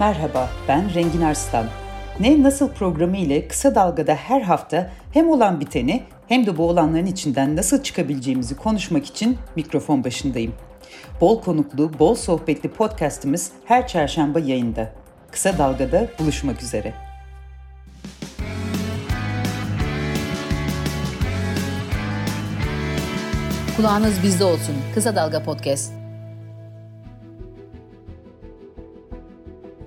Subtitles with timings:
[0.00, 1.66] Merhaba, ben Rengin Arslan.
[2.20, 7.06] Ne Nasıl programı ile kısa dalgada her hafta hem olan biteni hem de bu olanların
[7.06, 10.54] içinden nasıl çıkabileceğimizi konuşmak için mikrofon başındayım.
[11.20, 14.92] Bol konuklu, bol sohbetli podcastımız her çarşamba yayında.
[15.30, 16.94] Kısa Dalga'da buluşmak üzere.
[23.76, 24.74] Kulağınız bizde olsun.
[24.94, 25.99] Kısa Dalga Podcast.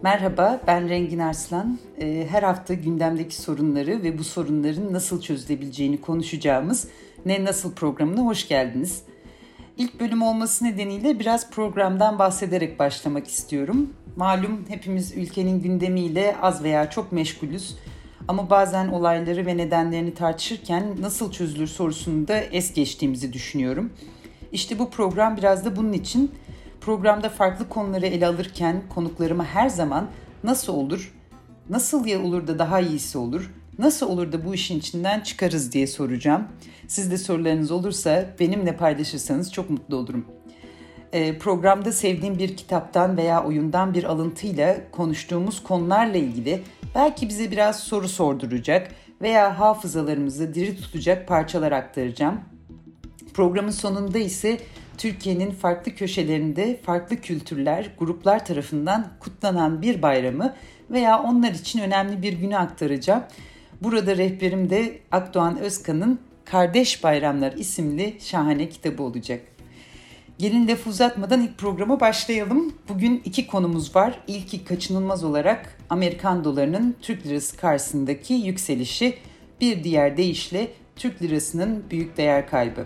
[0.03, 1.79] Merhaba, ben Rengin Arslan.
[2.01, 6.87] Ee, her hafta gündemdeki sorunları ve bu sorunların nasıl çözülebileceğini konuşacağımız
[7.25, 9.03] Ne Nasıl programına hoş geldiniz.
[9.77, 13.93] İlk bölüm olması nedeniyle biraz programdan bahsederek başlamak istiyorum.
[14.15, 17.77] Malum hepimiz ülkenin gündemiyle az veya çok meşgulüz.
[18.27, 23.93] Ama bazen olayları ve nedenlerini tartışırken nasıl çözülür sorusunu da es geçtiğimizi düşünüyorum.
[24.51, 26.31] İşte bu program biraz da bunun için
[26.85, 30.07] Programda farklı konuları ele alırken konuklarıma her zaman
[30.43, 31.13] nasıl olur,
[31.69, 35.87] nasıl ya olur da daha iyisi olur, nasıl olur da bu işin içinden çıkarız diye
[35.87, 36.47] soracağım.
[36.87, 40.25] Siz de sorularınız olursa benimle paylaşırsanız çok mutlu olurum.
[41.13, 46.63] Ee, programda sevdiğim bir kitaptan veya oyundan bir alıntıyla konuştuğumuz konularla ilgili
[46.95, 52.41] belki bize biraz soru sorduracak veya hafızalarımızı diri tutacak parçalar aktaracağım.
[53.33, 54.59] Programın sonunda ise
[54.97, 60.53] Türkiye'nin farklı köşelerinde farklı kültürler, gruplar tarafından kutlanan bir bayramı
[60.91, 63.23] veya onlar için önemli bir günü aktaracağım.
[63.81, 69.41] Burada rehberim de Akdoğan Özkan'ın Kardeş Bayramlar isimli şahane kitabı olacak.
[70.37, 72.73] Gelin lafı uzatmadan ilk programa başlayalım.
[72.89, 74.19] Bugün iki konumuz var.
[74.27, 79.17] İlki kaçınılmaz olarak Amerikan dolarının Türk lirası karşısındaki yükselişi,
[79.61, 82.85] bir diğer deyişle Türk lirasının büyük değer kaybı.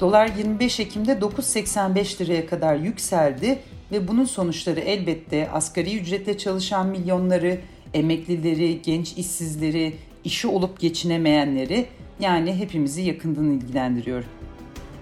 [0.00, 3.58] Dolar 25 Ekim'de 9.85 liraya kadar yükseldi
[3.92, 7.60] ve bunun sonuçları elbette asgari ücretle çalışan milyonları,
[7.94, 11.86] emeklileri, genç işsizleri, işi olup geçinemeyenleri
[12.20, 14.24] yani hepimizi yakından ilgilendiriyor.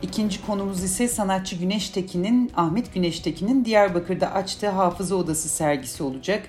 [0.02, 6.42] İkinci konumuz ise sanatçı Güneş Tekin'in, Ahmet Güneş Tekin'in Diyarbakır'da açtığı Hafıza Odası sergisi olacak.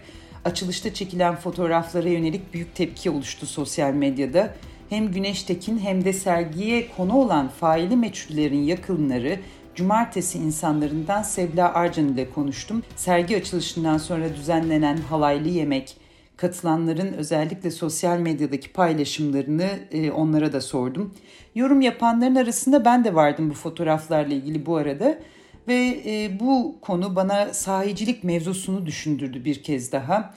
[0.45, 4.55] Açılışta çekilen fotoğraflara yönelik büyük tepki oluştu sosyal medyada
[4.89, 9.39] hem Güneş Tekin hem de sergiye konu olan faili meçhullerin yakınları
[9.75, 12.83] Cumartesi insanlarından Sevla Arcan ile konuştum.
[12.95, 15.97] Sergi açılışından sonra düzenlenen halaylı yemek,
[16.37, 21.13] katılanların özellikle sosyal medyadaki paylaşımlarını e, onlara da sordum.
[21.55, 25.19] Yorum yapanların arasında ben de vardım bu fotoğraflarla ilgili bu arada
[25.67, 30.33] ve e, bu konu bana sahicilik mevzusunu düşündürdü bir kez daha.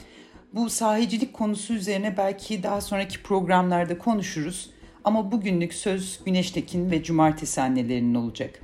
[0.55, 4.71] Bu sahicilik konusu üzerine belki daha sonraki programlarda konuşuruz.
[5.05, 8.63] Ama bugünlük söz Güneştekin ve Cumartesi annelerinin olacak.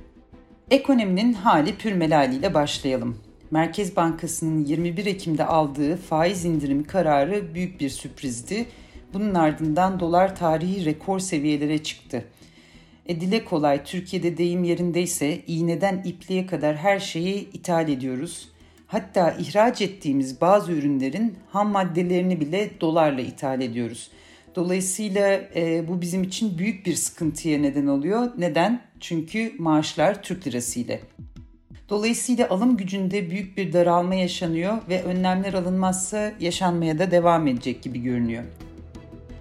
[0.71, 3.17] Ekonominin hali pürmelaliyle başlayalım.
[3.51, 8.65] Merkez Bankası'nın 21 Ekim'de aldığı faiz indirimi kararı büyük bir sürprizdi.
[9.13, 12.25] Bunun ardından dolar tarihi rekor seviyelere çıktı.
[13.05, 18.49] E dile kolay Türkiye'de deyim yerindeyse iğneden ipliğe kadar her şeyi ithal ediyoruz.
[18.89, 24.11] Hatta ihraç ettiğimiz bazı ürünlerin ham maddelerini bile dolarla ithal ediyoruz.
[24.55, 28.31] Dolayısıyla e, bu bizim için büyük bir sıkıntıya neden oluyor.
[28.37, 28.81] Neden?
[28.99, 30.99] Çünkü maaşlar Türk lirası ile.
[31.89, 38.01] Dolayısıyla alım gücünde büyük bir daralma yaşanıyor ve önlemler alınmazsa yaşanmaya da devam edecek gibi
[38.01, 38.43] görünüyor.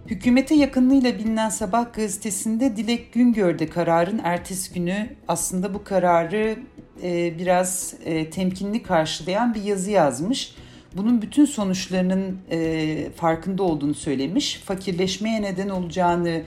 [0.07, 6.57] Hükümete yakınlığıyla bilinen Sabah gazetesinde Dilek Güngör de kararın ertesi günü aslında bu kararı
[7.03, 10.55] e, biraz e, temkinli karşılayan bir yazı yazmış.
[10.97, 16.43] Bunun bütün sonuçlarının e, farkında olduğunu söylemiş, fakirleşmeye neden olacağını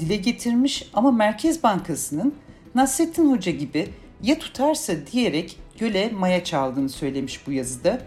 [0.00, 2.34] dile getirmiş ama Merkez Bankası'nın
[2.74, 3.88] Nasrettin Hoca gibi
[4.22, 8.00] ya tutarsa diyerek göle maya çaldığını söylemiş bu yazıda.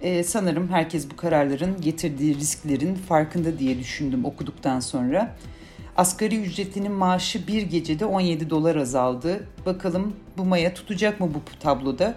[0.00, 5.36] Ee, sanırım herkes bu kararların getirdiği risklerin farkında diye düşündüm okuduktan sonra.
[5.96, 9.48] Asgari ücretinin maaşı bir gecede 17 dolar azaldı.
[9.66, 12.14] Bakalım bu maya tutacak mı bu tabloda?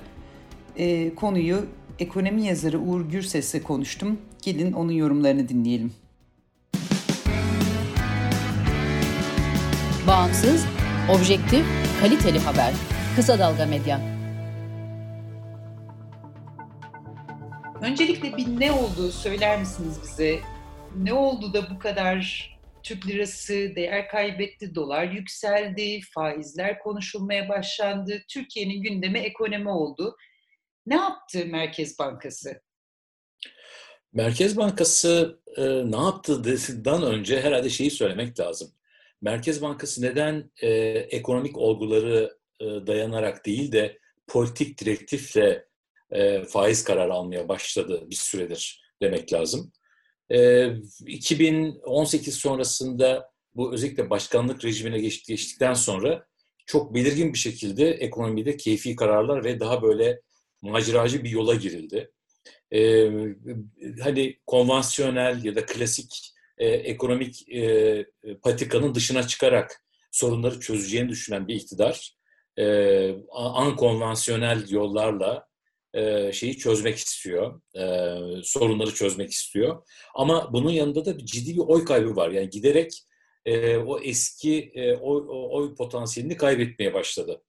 [0.78, 1.66] Ee, konuyu
[2.00, 4.22] ekonomi yazarı Uğur Gürses'le konuştum.
[4.42, 5.94] Gelin onun yorumlarını dinleyelim.
[10.08, 10.66] Bağımsız,
[11.10, 11.66] objektif,
[12.02, 12.74] kaliteli haber.
[13.16, 14.02] Kısa Dalga Medya.
[17.82, 20.40] Öncelikle bir ne olduğu söyler misiniz bize?
[20.98, 22.59] Ne oldu da bu kadar
[22.90, 28.24] Türk lirası değer kaybetti, dolar yükseldi, faizler konuşulmaya başlandı.
[28.28, 30.16] Türkiye'nin gündemi ekonomi oldu.
[30.86, 32.62] Ne yaptı Merkez Bankası?
[34.14, 38.72] Merkez Bankası e, ne yaptı desinden önce herhalde şeyi söylemek lazım.
[39.22, 45.66] Merkez Bankası neden e, ekonomik olguları e, dayanarak değil de politik direktifle
[46.12, 49.72] e, faiz kararı almaya başladı bir süredir demek lazım.
[50.32, 50.68] E,
[51.08, 56.26] 2018 sonrasında bu özellikle başkanlık rejimine geç, geçtikten sonra
[56.66, 60.22] çok belirgin bir şekilde ekonomide keyfi kararlar ve daha böyle
[60.62, 62.12] maceracı bir yola girildi.
[62.74, 63.10] Ee,
[64.04, 68.06] hani konvansiyonel ya da klasik e, ekonomik e,
[68.42, 72.16] patikanın dışına çıkarak sorunları çözeceğini düşünen bir iktidar
[72.58, 72.66] e,
[73.32, 75.49] ankonvansiyonel yollarla
[76.34, 77.62] şeyi çözmek istiyor,
[78.44, 79.84] sorunları çözmek istiyor.
[80.16, 82.30] Ama bunun yanında da bir ciddi bir oy kaybı var.
[82.30, 82.92] Yani giderek
[83.86, 84.72] o eski
[85.02, 87.42] oy, oy potansiyelini kaybetmeye başladı.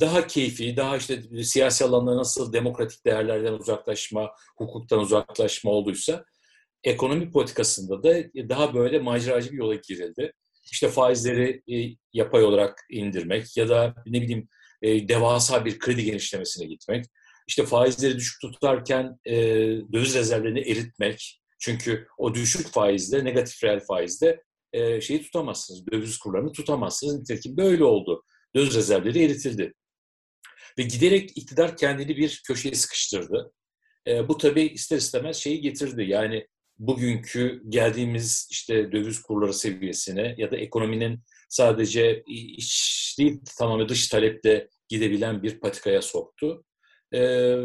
[0.00, 6.24] Daha keyfi, daha işte siyasi alanda nasıl demokratik değerlerden uzaklaşma, hukuktan uzaklaşma olduysa
[6.84, 8.14] ekonomi politikasında da
[8.48, 10.32] daha böyle maceracı bir yola girildi.
[10.72, 11.62] İşte faizleri
[12.12, 14.48] yapay olarak indirmek ya da ne bileyim
[14.82, 17.04] e, devasa bir kredi genişlemesine gitmek.
[17.48, 19.34] İşte faizleri düşük tutarken e,
[19.92, 21.40] döviz rezervlerini eritmek.
[21.58, 24.42] Çünkü o düşük faizde, negatif reel faizde
[24.72, 27.18] e, şeyi tutamazsınız, döviz kurlarını tutamazsınız.
[27.18, 28.22] Nitekim böyle oldu.
[28.56, 29.74] Döviz rezervleri eritildi.
[30.78, 33.52] Ve giderek iktidar kendini bir köşeye sıkıştırdı.
[34.06, 36.02] E, bu tabii ister istemez şeyi getirdi.
[36.02, 36.46] Yani
[36.78, 44.68] bugünkü geldiğimiz işte döviz kurları seviyesine ya da ekonominin sadece iç değil tamamen dış taleple
[44.88, 46.64] gidebilen bir patikaya soktu.
[47.14, 47.18] E,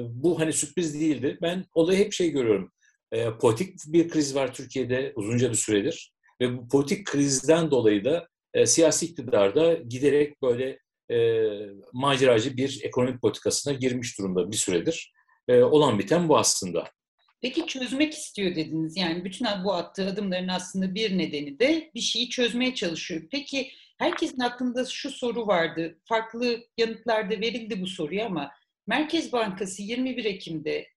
[0.10, 1.38] bu hani sürpriz değildi.
[1.42, 2.72] Ben olayı hep şey görüyorum.
[3.12, 6.14] E, politik bir kriz var Türkiye'de uzunca bir süredir.
[6.42, 10.80] Ve bu politik krizden dolayı da e, siyasi iktidarda giderek böyle
[11.12, 11.48] e,
[11.94, 15.14] maceracı bir ekonomik politikasına girmiş durumda bir süredir.
[15.48, 16.92] E, olan biten bu aslında.
[17.42, 18.98] Peki çözmek istiyor dediniz.
[18.98, 23.22] Yani bütün bu attığı adımların aslında bir nedeni de bir şeyi çözmeye çalışıyor.
[23.32, 26.00] Peki herkesin aklında şu soru vardı.
[26.06, 28.52] Farklı yanıtlarda verildi bu soruya ama
[28.88, 30.88] Merkez Bankası 21 Ekim'de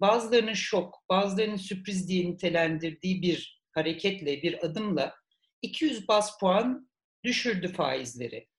[0.00, 5.14] bazılarının şok, bazılarının sürpriz diye nitelendirdiği bir hareketle, bir adımla
[5.62, 6.90] 200 bas puan
[7.24, 8.51] düşürdü faizleri.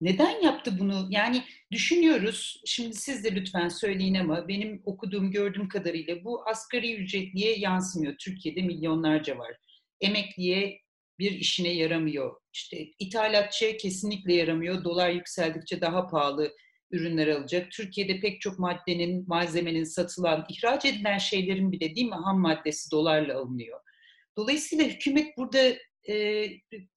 [0.00, 1.06] Neden yaptı bunu?
[1.10, 7.58] Yani düşünüyoruz, şimdi siz de lütfen söyleyin ama benim okuduğum, gördüğüm kadarıyla bu asgari ücretliye
[7.58, 8.14] yansımıyor.
[8.18, 9.56] Türkiye'de milyonlarca var.
[10.00, 10.80] Emekliye
[11.18, 12.36] bir işine yaramıyor.
[12.52, 14.84] İşte ithalatçıya kesinlikle yaramıyor.
[14.84, 16.52] Dolar yükseldikçe daha pahalı
[16.90, 17.70] ürünler alacak.
[17.70, 23.38] Türkiye'de pek çok maddenin, malzemenin satılan, ihraç edilen şeylerin bile değil mi ham maddesi dolarla
[23.38, 23.80] alınıyor.
[24.36, 25.76] Dolayısıyla hükümet burada
[26.08, 26.46] e,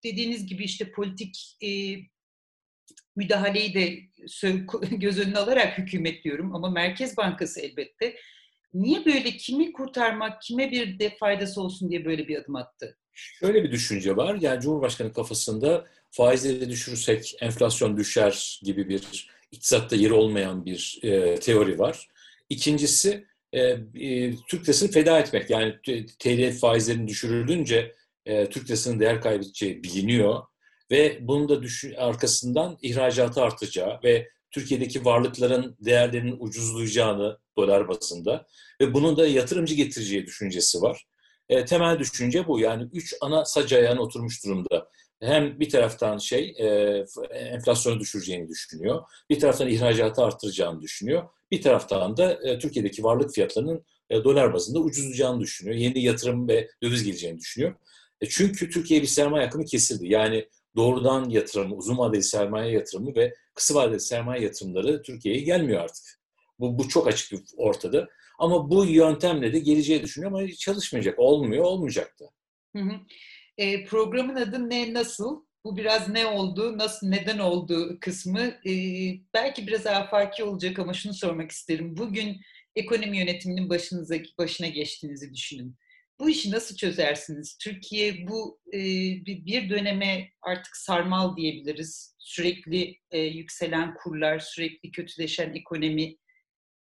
[0.03, 1.69] dediğiniz gibi işte politik e,
[3.15, 3.99] müdahaleyi de
[4.97, 8.15] göz önüne alarak hükümet diyorum ama Merkez Bankası elbette.
[8.73, 12.97] Niye böyle kimi kurtarmak, kime bir de faydası olsun diye böyle bir adım attı?
[13.13, 14.37] Şöyle bir düşünce var.
[14.41, 21.79] Yani Cumhurbaşkanı kafasında faizleri düşürürsek enflasyon düşer gibi bir iktisatta yeri olmayan bir e, teori
[21.79, 22.07] var.
[22.49, 23.61] İkincisi e,
[23.95, 25.49] e, Türk lirasını feda etmek.
[25.49, 25.75] Yani
[26.19, 30.41] TL faizlerini düşürüldünce e, Türk lirasının değer kaybedeceği biliniyor
[30.91, 38.47] ve bunun da düşün, arkasından ihracatı artacağı ve Türkiye'deki varlıkların değerlerinin ucuzlayacağını dolar bazında
[38.81, 41.05] ve bunun da yatırımcı getireceği düşüncesi var.
[41.49, 42.59] E, temel düşünce bu.
[42.59, 44.89] Yani üç ana sac oturmuş durumda.
[45.19, 46.65] Hem bir taraftan şey e,
[47.29, 53.85] enflasyonu düşüreceğini düşünüyor, bir taraftan ihracatı arttıracağını düşünüyor, bir taraftan da e, Türkiye'deki varlık fiyatlarının
[54.09, 55.75] e, dolar bazında ucuzlayacağını düşünüyor.
[55.75, 57.75] Yeni yatırım ve döviz geleceğini düşünüyor.
[58.21, 60.07] E, çünkü Türkiye bir sermaye akımı kesildi.
[60.07, 66.21] Yani doğrudan yatırım, uzun vadeli sermaye yatırımı ve kısa vadeli sermaye yatırımları Türkiye'ye gelmiyor artık.
[66.59, 68.07] Bu, bu çok açık ortada.
[68.39, 71.19] Ama bu yöntemle de geleceği düşünüyor ama çalışmayacak.
[71.19, 72.25] Olmuyor, olmayacaktı.
[72.75, 72.91] Hı hı.
[73.57, 75.43] E, programın adı ne, nasıl?
[75.65, 78.39] Bu biraz ne oldu, nasıl, neden oldu kısmı.
[78.41, 78.73] E,
[79.33, 81.97] belki biraz afaki olacak ama şunu sormak isterim.
[81.97, 82.37] Bugün
[82.75, 85.75] ekonomi yönetiminin başınıza, başına geçtiğinizi düşünün.
[86.21, 87.57] Bu işi nasıl çözersiniz?
[87.57, 88.79] Türkiye bu e,
[89.25, 92.15] bir döneme artık sarmal diyebiliriz.
[92.19, 96.17] Sürekli e, yükselen kurlar, sürekli kötüleşen ekonomi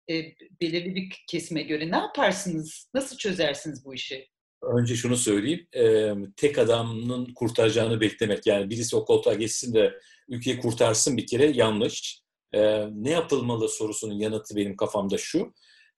[0.10, 0.14] e,
[0.62, 2.90] belirli bir kesime göre ne yaparsınız?
[2.94, 4.28] Nasıl çözersiniz bu işi?
[4.62, 10.60] Önce şunu söyleyeyim, e, tek adamın kurtaracağını beklemek, yani birisi o koltuğa geçsin de ülkeyi
[10.60, 12.22] kurtarsın bir kere yanlış.
[12.54, 15.54] E, ne yapılmalı sorusunun yanıtı benim kafamda şu,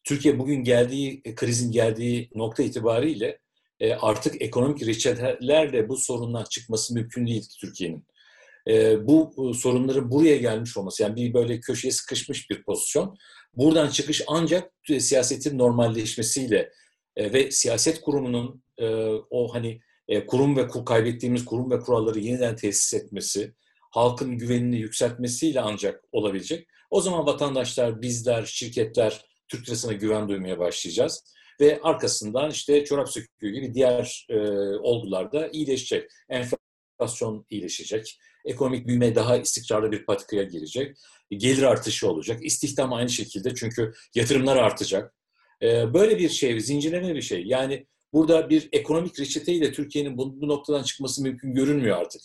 [0.06, 3.40] Türkiye bugün geldiği, krizin geldiği nokta itibariyle
[3.80, 8.08] e, artık ekonomik reçetelerle bu sorundan çıkması mümkün değil Türkiye'nin.
[8.68, 13.18] E, bu e, sorunların buraya gelmiş olması, yani bir böyle köşeye sıkışmış bir pozisyon.
[13.54, 16.72] Buradan çıkış ancak siyasetin normalleşmesiyle
[17.16, 18.88] e, ve siyaset kurumunun e,
[19.30, 23.54] o hani e, kurum ve kur, kaybettiğimiz kurum ve kuralları yeniden tesis etmesi,
[23.92, 26.68] halkın güvenini yükseltmesiyle ancak olabilecek.
[26.90, 31.24] O zaman vatandaşlar, bizler, şirketler Türk lirasına güven duymaya başlayacağız.
[31.60, 34.38] Ve arkasından işte çorap söküğü gibi diğer e,
[34.78, 36.12] olgular da iyileşecek.
[36.30, 38.20] Enflasyon iyileşecek.
[38.46, 40.98] Ekonomik büyüme daha istikrarlı bir patikaya girecek.
[41.32, 42.46] Gelir artışı olacak.
[42.46, 45.14] İstihdam aynı şekilde çünkü yatırımlar artacak.
[45.62, 47.44] E, böyle bir şey, zincirleme bir şey.
[47.46, 52.22] Yani burada bir ekonomik reçeteyle Türkiye'nin bu, bu noktadan çıkması mümkün görünmüyor artık.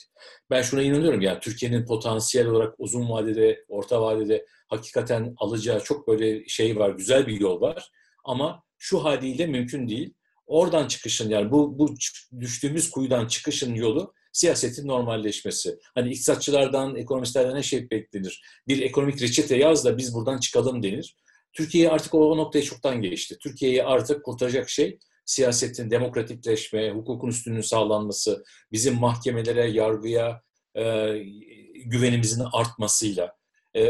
[0.50, 6.48] Ben şuna inanıyorum yani Türkiye'nin potansiyel olarak uzun vadede, orta vadede hakikaten alacağı çok böyle
[6.48, 7.90] şey var, güzel bir yol var.
[8.24, 10.14] Ama şu haliyle mümkün değil.
[10.46, 11.94] Oradan çıkışın yani bu, bu
[12.40, 15.78] düştüğümüz kuyudan çıkışın yolu siyasetin normalleşmesi.
[15.94, 18.42] Hani iktisatçılardan, ekonomistlerden ne şey beklenir?
[18.68, 21.16] Bir ekonomik reçete yaz da biz buradan çıkalım denir.
[21.52, 23.36] Türkiye artık o noktaya çoktan geçti.
[23.40, 30.42] Türkiye'yi artık kurtaracak şey siyasetin demokratikleşme, hukukun üstünlüğünün sağlanması, bizim mahkemelere, yargıya
[30.74, 31.14] e,
[31.84, 33.32] güvenimizin artmasıyla,
[33.74, 33.82] e,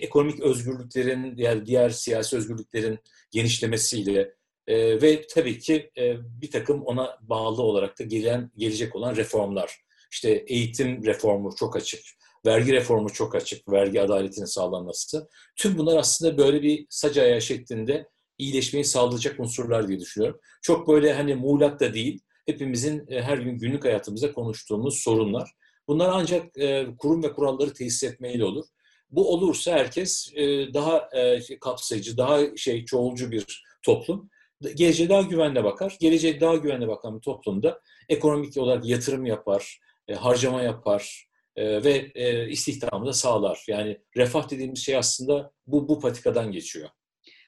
[0.00, 2.98] ekonomik özgürlüklerin, yani diğer siyasi özgürlüklerin
[3.30, 4.34] genişlemesiyle
[4.66, 9.76] e, ve tabii ki e, bir takım ona bağlı olarak da gelen gelecek olan reformlar.
[10.12, 12.00] İşte eğitim reformu çok açık,
[12.46, 15.28] vergi reformu çok açık, vergi adaletinin sağlanması.
[15.56, 20.40] Tüm bunlar aslında böyle bir sac ayağı şeklinde iyileşmeyi sağlayacak unsurlar diye düşünüyorum.
[20.62, 25.50] Çok böyle hani muğlak da değil, hepimizin her gün günlük hayatımızda konuştuğumuz sorunlar.
[25.88, 26.54] Bunlar ancak
[26.98, 28.64] kurum ve kuralları tesis etmeyle olur.
[29.16, 31.08] Bu olursa herkes e, daha
[31.60, 34.30] kapsayıcı, daha şey çoğulcu bir toplum.
[34.74, 35.96] Geleceğe daha güvenle bakar.
[36.00, 39.80] Geleceğe daha güvenle bakan bir toplumda ekonomik olarak yatırım yapar,
[40.16, 42.12] harcama yapar, ve
[42.50, 43.64] istihdamı da sağlar.
[43.68, 46.88] Yani refah dediğimiz şey aslında bu, bu patikadan geçiyor.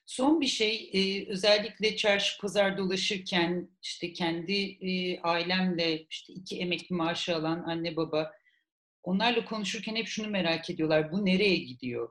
[0.06, 6.96] Son bir şey, e, özellikle çarşı pazar dolaşırken işte kendi e, ailemle işte iki emekli
[6.96, 8.32] maaşı alan anne baba
[9.06, 11.12] onlarla konuşurken hep şunu merak ediyorlar.
[11.12, 12.08] Bu nereye gidiyor?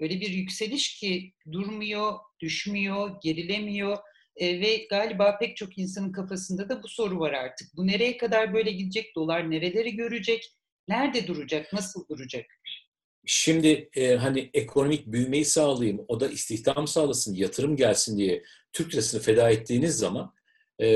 [0.00, 3.98] Öyle bir yükseliş ki durmuyor, düşmüyor, gerilemiyor
[4.36, 7.68] e, ve galiba pek çok insanın kafasında da bu soru var artık.
[7.76, 9.16] Bu nereye kadar böyle gidecek?
[9.16, 10.52] Dolar nereleri görecek?
[10.88, 11.72] Nerede duracak?
[11.72, 12.46] Nasıl duracak?
[13.26, 19.20] Şimdi e, hani ekonomik büyümeyi sağlayayım, o da istihdam sağlasın, yatırım gelsin diye Türk lirasını
[19.20, 20.34] feda ettiğiniz zaman,
[20.78, 20.86] e,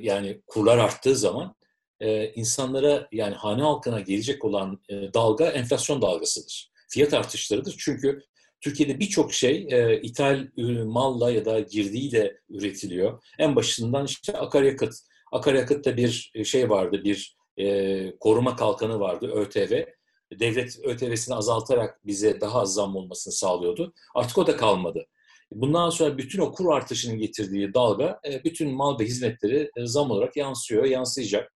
[0.00, 1.56] yani kurlar arttığı zaman
[2.00, 6.70] e, insanlara yani hane halkına gelecek olan e, dalga enflasyon dalgasıdır.
[6.88, 7.74] Fiyat artışlarıdır.
[7.78, 8.22] Çünkü
[8.60, 10.46] Türkiye'de birçok şey e, ithal
[10.84, 13.22] malla ya da girdiyle üretiliyor.
[13.38, 14.94] En başından işte akaryakıt.
[15.32, 19.84] Akaryakıtta bir şey vardı, bir e, koruma kalkanı vardı, ÖTV
[20.32, 23.94] devlet ÖTV'sini azaltarak bize daha az zam olmasını sağlıyordu.
[24.14, 25.06] Artık o da kalmadı.
[25.52, 30.10] Bundan sonra bütün o kur artışının getirdiği dalga e, bütün mal ve hizmetleri e, zam
[30.10, 31.52] olarak yansıyor, yansıyacak.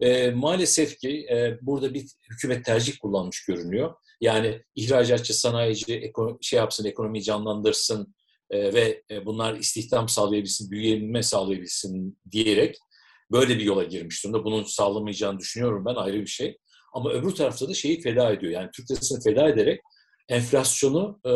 [0.00, 1.26] E, maalesef ki
[1.62, 3.94] burada bir hükümet tercih kullanmış görünüyor.
[4.20, 8.14] Yani ihracatçı, sanayici şey yapsın, ekonomiyi canlandırsın
[8.52, 12.76] ve bunlar istihdam sağlayabilsin, büyüyebilme sağlayabilsin diyerek
[13.32, 14.44] böyle bir yola girmiş durumda.
[14.44, 16.58] Bunun sağlamayacağını düşünüyorum ben ayrı bir şey.
[16.92, 18.52] Ama öbür tarafta da şeyi feda ediyor.
[18.52, 19.80] Yani Türk lirasını feda ederek
[20.28, 21.32] enflasyonu e,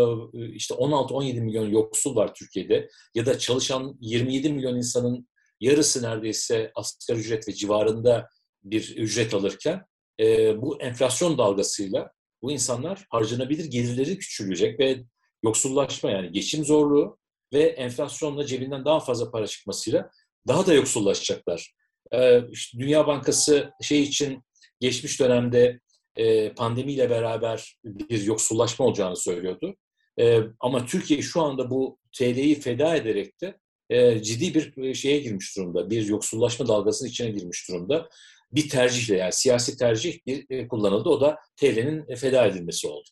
[0.55, 5.29] işte 16-17 milyon yoksul var Türkiye'de ya da çalışan 27 milyon insanın
[5.61, 8.29] yarısı neredeyse asgari ücret ve civarında
[8.63, 9.85] bir ücret alırken
[10.21, 12.13] e, bu enflasyon dalgasıyla
[12.43, 15.05] bu insanlar harcanabilir gelirleri küçülecek ve
[15.45, 17.19] yoksullaşma yani geçim zorluğu
[17.53, 20.11] ve enflasyonla cebinden daha fazla para çıkmasıyla
[20.49, 21.75] daha da yoksullaşacaklar.
[22.13, 24.43] E, işte Dünya Bankası şey için
[24.81, 25.81] geçmiş dönemde
[26.17, 29.77] e, pandemiyle beraber bir yoksullaşma olacağını söylüyordu.
[30.21, 33.59] E, ama Türkiye şu anda bu TL'yi feda ederek de
[33.91, 35.91] e, ciddi bir e, şeye girmiş durumda.
[35.91, 38.09] Bir yoksullaşma dalgasının içine girmiş durumda.
[38.53, 41.09] Bir tercihle yani siyasi tercih bir e, kullanıldı.
[41.09, 43.09] O da TL'nin feda edilmesi oldu.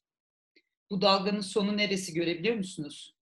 [0.90, 3.14] Bu dalganın sonu neresi görebiliyor musunuz?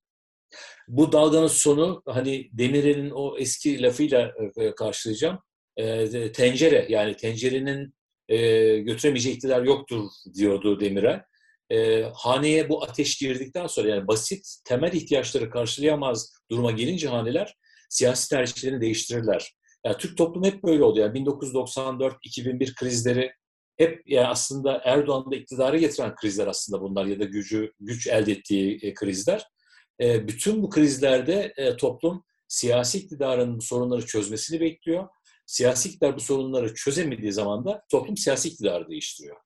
[0.89, 5.39] Bu dalganın sonu hani Demirel'in o eski lafıyla e, karşılayacağım.
[5.77, 7.95] E, tencere yani tencerenin
[8.29, 8.37] e,
[8.79, 10.05] götüremeyeceği iktidar yoktur
[10.35, 11.23] diyordu Demirel.
[11.71, 17.55] E, haneye bu ateş girdikten sonra yani basit temel ihtiyaçları karşılayamaz duruma gelince haneler
[17.89, 19.53] siyasi tercihlerini değiştirirler.
[19.87, 21.01] Yani Türk toplumu hep böyle oldu.
[21.01, 23.33] Yani 1994-2001 krizleri
[23.77, 28.79] hep yani aslında Erdoğan'da iktidara getiren krizler aslında bunlar ya da gücü güç elde ettiği
[28.83, 29.45] e, krizler.
[30.01, 35.09] E, bütün bu krizlerde e, toplum siyasi iktidarın sorunları çözmesini bekliyor
[35.47, 39.37] siyasi iktidar bu sorunları çözemediği zaman da toplum siyasi iktidarı değiştiriyor.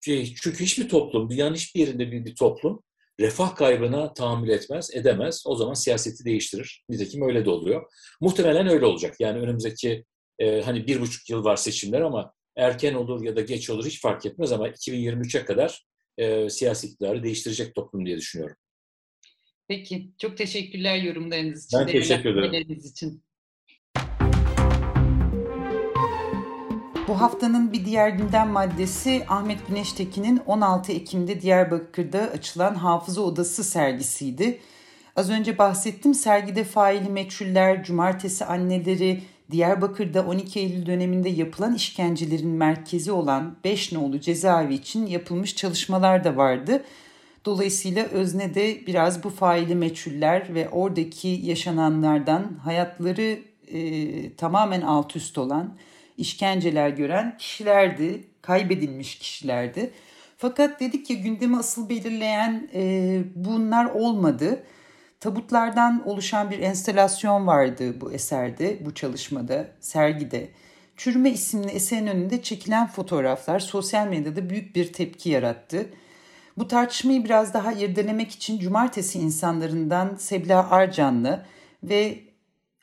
[0.00, 2.82] Çünkü hiçbir toplum, dünyanın hiçbir yerinde bir, bir toplum
[3.20, 5.42] refah kaybına tahammül etmez, edemez.
[5.46, 6.84] O zaman siyaseti değiştirir.
[6.88, 7.92] Nitekim öyle de oluyor.
[8.20, 9.14] Muhtemelen öyle olacak.
[9.20, 10.04] Yani önümüzdeki
[10.38, 14.00] e, hani bir buçuk yıl var seçimler ama erken olur ya da geç olur hiç
[14.00, 15.84] fark etmez ama 2023'e kadar
[16.18, 18.56] e, siyasi iktidarı değiştirecek toplum diye düşünüyorum.
[19.68, 20.10] Peki.
[20.18, 21.78] Çok teşekkürler yorumlarınız için.
[21.80, 22.80] Ben teşekkür ederim.
[22.84, 23.22] için.
[27.08, 34.58] Bu haftanın bir diğer gündem maddesi Ahmet Güneştekin'in 16 Ekim'de Diyarbakır'da açılan Hafıza Odası sergisiydi.
[35.16, 43.12] Az önce bahsettim sergide faili meçhuller, cumartesi anneleri, Diyarbakır'da 12 Eylül döneminde yapılan işkencelerin merkezi
[43.12, 46.84] olan Beşnoğlu cezaevi için yapılmış çalışmalar da vardı.
[47.44, 53.38] Dolayısıyla özne de biraz bu faili meçhuller ve oradaki yaşananlardan hayatları
[53.72, 55.74] e, tamamen alt üst olan
[56.18, 59.90] işkenceler gören kişilerdi, kaybedilmiş kişilerdi.
[60.36, 64.62] Fakat dedik ya gündemi asıl belirleyen e, bunlar olmadı.
[65.20, 70.48] Tabutlardan oluşan bir enstelasyon vardı bu eserde, bu çalışmada, sergide.
[70.96, 75.86] Çürüme isimli eserin önünde çekilen fotoğraflar sosyal medyada büyük bir tepki yarattı.
[76.58, 81.46] Bu tartışmayı biraz daha irdelemek için cumartesi insanlarından Sebla Arcanlı
[81.82, 82.18] ve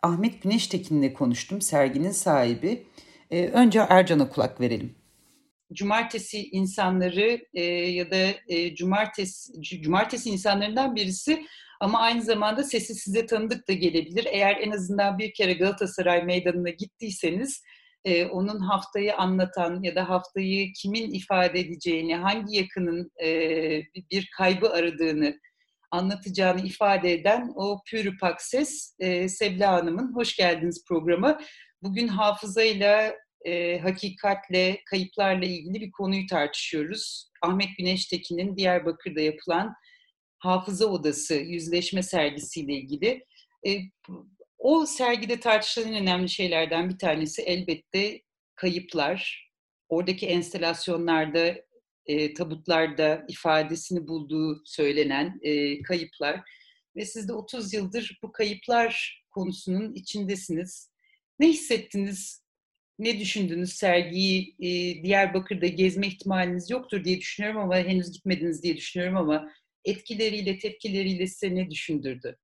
[0.04, 2.86] Ahmet Güneştekin'le konuştum, serginin sahibi.
[3.32, 4.96] Ee, önce Ercan'a kulak verelim.
[5.74, 8.18] Cumartesi insanları e, ya da
[8.48, 11.46] e, cumartesi cumartesi insanlarından birisi
[11.80, 14.28] ama aynı zamanda sesi size tanıdık da gelebilir.
[14.32, 17.64] Eğer en azından bir kere Galatasaray Meydanı'na gittiyseniz
[18.06, 23.30] e, onun haftayı anlatan ya da haftayı kimin ifade edeceğini, hangi yakının e,
[24.12, 25.40] bir kaybı aradığını
[25.92, 30.16] anlatacağını ifade eden o pürüpak ses e, Sebla Hanım'ın.
[30.16, 31.40] Hoş geldiniz programa.
[31.84, 37.30] Bugün hafızayla, e, hakikatle, kayıplarla ilgili bir konuyu tartışıyoruz.
[37.42, 39.74] Ahmet Güneştekin'in Diyarbakır'da yapılan
[40.38, 43.26] Hafıza Odası yüzleşme sergisiyle ilgili.
[43.68, 43.78] E,
[44.58, 48.22] o sergide tartışılan önemli şeylerden bir tanesi elbette
[48.56, 49.50] kayıplar.
[49.90, 51.56] Oradaki enstelasyonlarda,
[52.06, 56.42] e, tabutlarda ifadesini bulduğu söylenen e, kayıplar.
[56.96, 60.89] Ve siz de 30 yıldır bu kayıplar konusunun içindesiniz.
[61.40, 62.44] Ne hissettiniz?
[63.00, 63.74] Ne düşündünüz?
[63.74, 69.52] Sergiyi e, Diyarbakır'da gezme ihtimaliniz yoktur diye düşünüyorum ama henüz gitmediniz diye düşünüyorum ama
[69.86, 72.38] etkileriyle, tepkileriyle size ne düşündürdü?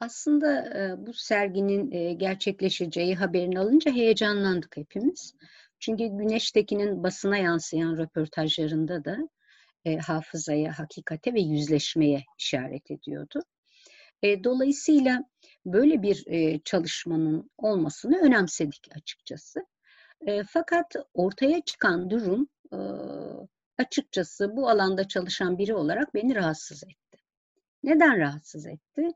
[0.00, 0.66] aslında
[1.06, 5.34] bu serginin gerçekleşeceği haberini alınca heyecanlandık hepimiz.
[5.78, 9.18] Çünkü Güneştekin'in basına yansıyan röportajlarında da
[10.00, 13.42] hafızaya, hakikate ve yüzleşmeye işaret ediyordu.
[14.22, 15.24] dolayısıyla
[15.66, 16.24] böyle bir
[16.64, 19.66] çalışmanın olmasını önemsedik açıkçası.
[20.48, 22.48] fakat ortaya çıkan durum
[23.78, 27.22] açıkçası bu alanda çalışan biri olarak beni rahatsız etti.
[27.82, 29.08] Neden rahatsız etti?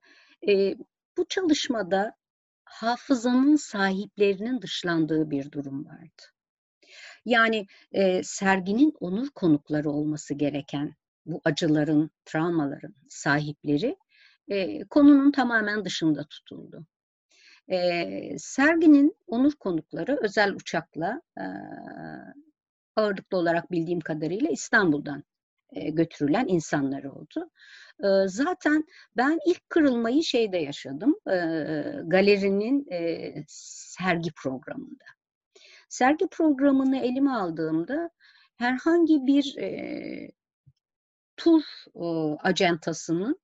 [0.48, 0.76] E,
[1.16, 2.16] bu çalışmada
[2.64, 6.22] hafızanın sahiplerinin dışlandığı bir durum vardı.
[7.24, 10.94] Yani e, serginin onur konukları olması gereken
[11.26, 13.96] bu acıların, travmaların sahipleri
[14.48, 16.87] e, konunun tamamen dışında tutuldu.
[17.68, 21.44] E, serginin onur konukları özel uçakla e,
[22.96, 25.24] ağırlıklı olarak bildiğim kadarıyla İstanbul'dan
[25.72, 27.50] e, götürülen insanlar oldu.
[28.04, 28.85] E, zaten
[29.16, 31.37] ben ilk kırılmayı şeyde yaşadım, e,
[32.04, 35.04] galerinin e, sergi programında.
[35.88, 38.11] Sergi programını elime aldığımda
[38.56, 40.30] herhangi bir e,
[41.37, 41.62] tur
[41.94, 42.06] e,
[42.42, 43.40] acentasının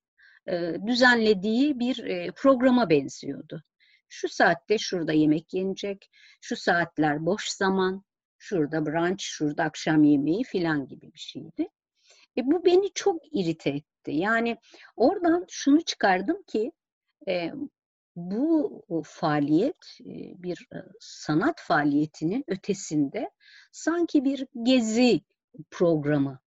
[0.48, 3.62] e, düzenlediği bir e, programa benziyordu.
[4.08, 8.04] Şu saatte şurada yemek yenecek, şu saatler boş zaman,
[8.38, 11.68] şurada brunch, şurada akşam yemeği filan gibi bir şeydi.
[12.36, 14.10] E, bu beni çok irite etti.
[14.10, 14.56] Yani
[14.96, 16.72] oradan şunu çıkardım ki
[17.28, 17.52] e,
[18.16, 20.68] bu faaliyet e, bir
[21.00, 23.30] sanat faaliyetinin ötesinde
[23.72, 25.20] sanki bir gezi
[25.70, 26.38] programı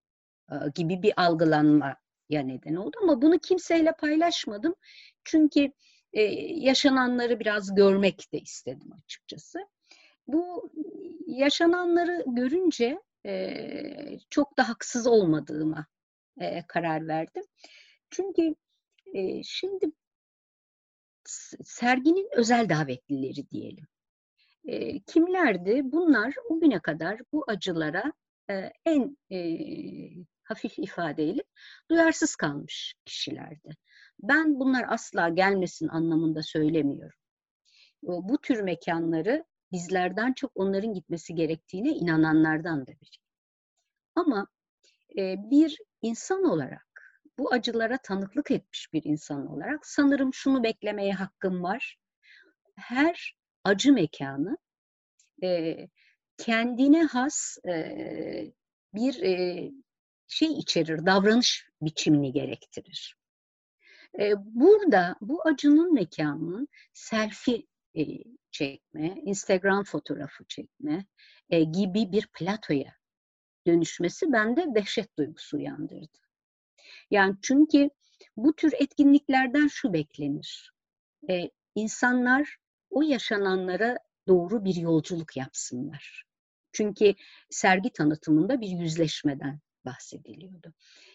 [0.75, 1.95] gibi bir algılanma
[2.29, 4.75] ya neden oldu ama bunu kimseyle paylaşmadım.
[5.23, 5.71] Çünkü
[6.13, 6.21] e,
[6.55, 9.59] yaşananları biraz görmek de istedim açıkçası.
[10.27, 10.71] Bu
[11.27, 15.85] yaşananları görünce e, çok da haksız olmadığıma
[16.41, 17.43] e, karar verdim.
[18.09, 18.55] Çünkü
[19.13, 19.91] e, şimdi
[21.63, 23.87] serginin özel davetlileri diyelim.
[24.65, 25.81] E, kimlerdi?
[25.83, 28.13] Bunlar o güne kadar bu acılara
[28.49, 29.39] e, en e,
[30.45, 31.43] hafif ifadeyle
[31.89, 33.75] duyarsız kalmış kişilerdi.
[34.19, 37.19] Ben bunlar asla gelmesin anlamında söylemiyorum.
[38.03, 43.17] Bu tür mekanları bizlerden çok onların gitmesi gerektiğine inananlardan da biri.
[44.15, 44.47] Ama
[45.17, 51.63] e, bir insan olarak, bu acılara tanıklık etmiş bir insan olarak sanırım şunu beklemeye hakkım
[51.63, 51.97] var.
[52.75, 54.57] Her acı mekanı
[55.43, 55.77] e,
[56.37, 58.53] kendine has e,
[58.93, 59.21] bir
[60.27, 63.15] şey içerir, davranış biçimini gerektirir.
[64.19, 67.63] E, burada bu acının mekanının selfie
[68.51, 71.05] çekme, Instagram fotoğrafı çekme
[71.49, 72.95] e, gibi bir platoya
[73.67, 76.17] dönüşmesi bende dehşet duygusu uyandırdı.
[77.11, 77.89] Yani çünkü
[78.37, 80.73] bu tür etkinliklerden şu beklenir.
[81.29, 82.57] E, insanlar
[82.89, 86.25] o yaşananlara doğru bir yolculuk yapsınlar.
[86.71, 87.15] Çünkü
[87.49, 90.73] sergi tanıtımında bir yüzleşmeden bahsediliyordu.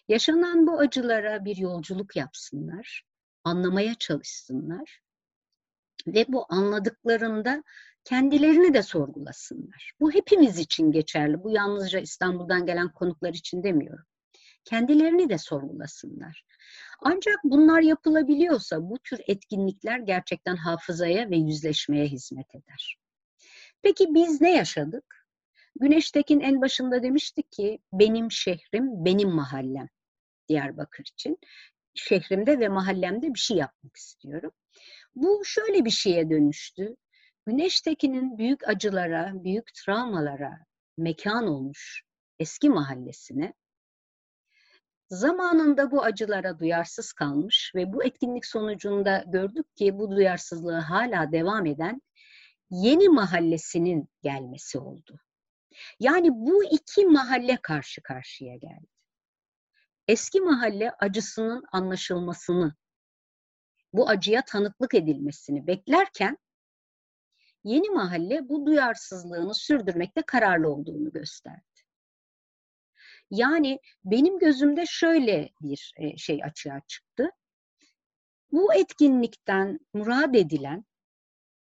[0.08, 3.02] Yaşanan bu acılara bir yolculuk yapsınlar,
[3.44, 5.00] anlamaya çalışsınlar
[6.06, 7.64] ve bu anladıklarında
[8.04, 9.92] kendilerini de sorgulasınlar.
[10.00, 11.44] Bu hepimiz için geçerli.
[11.44, 14.04] Bu yalnızca İstanbul'dan gelen konuklar için demiyorum.
[14.64, 16.44] Kendilerini de sorgulasınlar.
[17.02, 22.98] Ancak bunlar yapılabiliyorsa bu tür etkinlikler gerçekten hafızaya ve yüzleşmeye hizmet eder.
[23.82, 25.19] Peki biz ne yaşadık?
[25.80, 29.88] Güneş Tekin en başında demişti ki benim şehrim, benim mahallem
[30.48, 31.38] Diyarbakır için.
[31.94, 34.52] Şehrimde ve mahallemde bir şey yapmak istiyorum.
[35.14, 36.96] Bu şöyle bir şeye dönüştü.
[37.46, 40.58] Güneş Tekin'in büyük acılara, büyük travmalara
[40.98, 42.02] mekan olmuş
[42.38, 43.54] eski mahallesine
[45.08, 51.66] zamanında bu acılara duyarsız kalmış ve bu etkinlik sonucunda gördük ki bu duyarsızlığı hala devam
[51.66, 52.02] eden
[52.70, 55.20] yeni mahallesinin gelmesi oldu.
[56.00, 58.86] Yani bu iki mahalle karşı karşıya geldi.
[60.08, 62.74] Eski mahalle acısının anlaşılmasını,
[63.92, 66.38] bu acıya tanıklık edilmesini beklerken
[67.64, 71.64] yeni mahalle bu duyarsızlığını sürdürmekte kararlı olduğunu gösterdi.
[73.30, 77.30] Yani benim gözümde şöyle bir e, şey açığa çıktı.
[78.52, 80.84] Bu etkinlikten murad edilen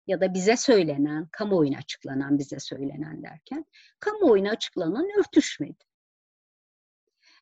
[0.06, 3.64] ya da bize söylenen, kamuoyuna açıklanan bize söylenen derken,
[4.00, 5.84] kamuoyuna açıklanan örtüşmedi.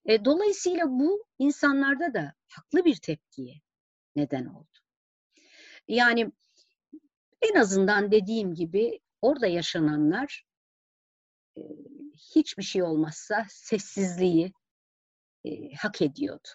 [0.04, 3.54] E, dolayısıyla bu insanlarda da haklı bir tepkiye
[4.16, 4.78] neden oldu.
[5.88, 6.32] Yani
[7.42, 10.46] en azından dediğim gibi orada yaşananlar
[11.56, 11.60] e,
[12.34, 14.52] hiçbir şey olmazsa sessizliği
[15.44, 16.48] e, hak ediyordu.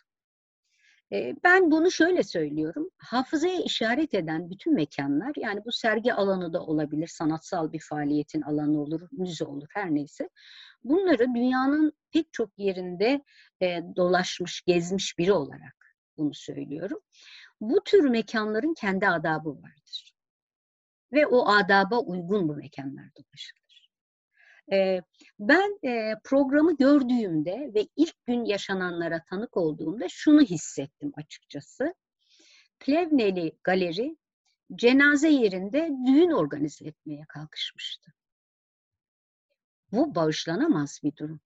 [1.43, 2.89] Ben bunu şöyle söylüyorum.
[2.97, 8.81] Hafızaya işaret eden bütün mekanlar, yani bu sergi alanı da olabilir, sanatsal bir faaliyetin alanı
[8.81, 10.29] olur, müze olur, her neyse.
[10.83, 13.23] Bunları dünyanın pek çok yerinde
[13.95, 16.99] dolaşmış, gezmiş biri olarak bunu söylüyorum.
[17.61, 20.13] Bu tür mekanların kendi adabı vardır.
[21.13, 23.66] Ve o adaba uygun bu mekanlar dolaşılır.
[25.39, 25.79] Ben
[26.23, 31.93] programı gördüğümde ve ilk gün yaşananlara tanık olduğumda şunu hissettim açıkçası.
[32.79, 34.17] Plevneli Galeri
[34.75, 38.13] cenaze yerinde düğün organize etmeye kalkışmıştı.
[39.91, 41.39] Bu bağışlanamaz bir durum.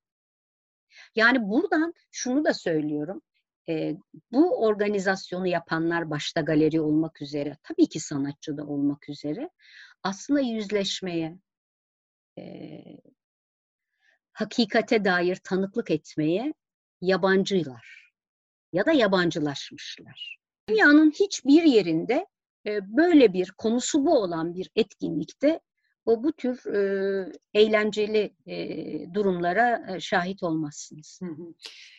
[1.15, 3.21] Yani buradan şunu da söylüyorum.
[3.69, 3.95] E,
[4.31, 9.49] bu organizasyonu yapanlar başta galeri olmak üzere, tabii ki sanatçı da olmak üzere
[10.03, 11.37] aslında yüzleşmeye,
[12.37, 12.43] e,
[14.33, 16.53] hakikate dair tanıklık etmeye
[17.01, 18.11] yabancılar
[18.73, 20.37] ya da yabancılaşmışlar.
[20.69, 22.27] Dünyanın hiçbir yerinde
[22.67, 25.59] e, böyle bir konusu bu olan bir etkinlikte
[26.05, 31.19] o bu tür e, eğlenceli e, durumlara e, şahit olmazsınız.
[31.21, 31.53] Hı hı.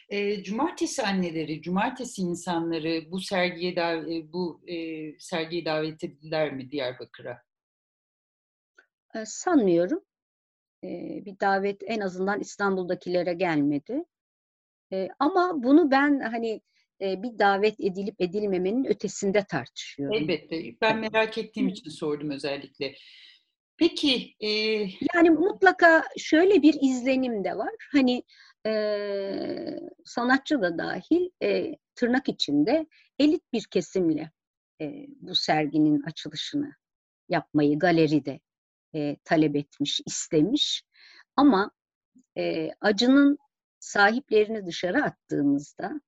[0.09, 4.75] E, cumartesi anneleri, cumartesi insanları bu sergiye dav- bu e,
[5.19, 7.43] sergiye davet edildiler mi Diyarbakır'a?
[9.15, 10.05] E, sanmıyorum
[11.25, 14.05] bir davet en azından İstanbul'dakilere gelmedi.
[15.19, 16.61] ama bunu ben hani
[17.01, 20.17] bir davet edilip edilmemenin ötesinde tartışıyorum.
[20.17, 20.63] Elbette.
[20.81, 22.95] Ben merak ettiğim için sordum özellikle.
[23.77, 24.35] Peki.
[24.41, 24.49] E...
[25.15, 27.75] Yani mutlaka şöyle bir izlenim de var.
[27.93, 28.23] Hani
[28.67, 28.73] e,
[30.05, 32.87] sanatçı da dahil e, tırnak içinde
[33.19, 34.31] elit bir kesimle
[34.81, 36.73] e, bu serginin açılışını
[37.29, 38.41] yapmayı galeride
[38.95, 40.83] e, talep etmiş, istemiş.
[41.37, 41.71] Ama
[42.39, 43.39] e, acının
[43.79, 46.01] sahiplerini dışarı attığınızda,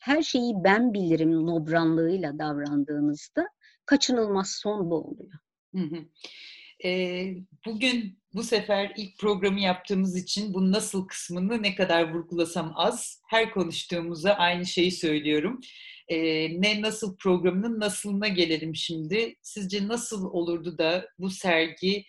[0.00, 3.48] her şeyi ben bilirim nobranlığıyla davrandığınızda
[3.86, 5.38] kaçınılmaz son bu oluyor.
[6.84, 7.24] E,
[7.66, 13.22] bugün bu sefer ilk programı yaptığımız için bu nasıl kısmını ne kadar vurgulasam az.
[13.28, 15.60] Her konuştuğumuza aynı şeyi söylüyorum.
[16.08, 16.16] E,
[16.60, 19.36] ne nasıl programının nasılına gelelim şimdi.
[19.42, 22.04] Sizce nasıl olurdu da bu sergi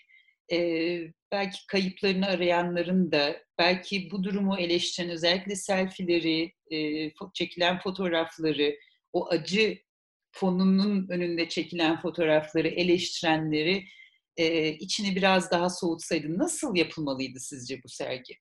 [0.52, 1.00] e,
[1.32, 8.76] belki kayıplarını arayanların da belki bu durumu eleştiren özellikle selfileri, e, çekilen fotoğrafları,
[9.14, 9.78] o acı
[10.32, 13.86] fonunun önünde çekilen fotoğrafları eleştirenleri
[14.38, 18.34] e, içini biraz daha soğutsaydı nasıl yapılmalıydı sizce bu sergi?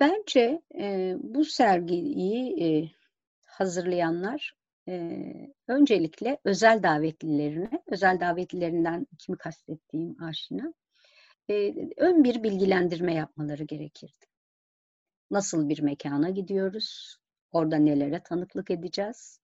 [0.00, 2.90] Bence e, bu sergiyi e,
[3.46, 4.55] hazırlayanlar
[4.88, 5.22] e,
[5.68, 10.74] öncelikle özel davetlilerine, özel davetlilerinden kimi kastettiğim aşina,
[11.50, 14.26] e, ön bir bilgilendirme yapmaları gerekirdi.
[15.30, 17.16] Nasıl bir mekana gidiyoruz?
[17.52, 19.40] Orada nelere tanıklık edeceğiz?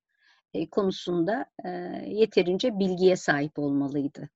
[0.54, 1.68] E, konusunda e,
[2.06, 4.28] yeterince bilgiye sahip olmalıydı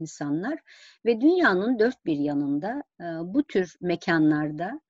[0.00, 0.58] insanlar
[1.04, 4.80] ve dünyanın dört bir yanında e, bu tür mekanlarda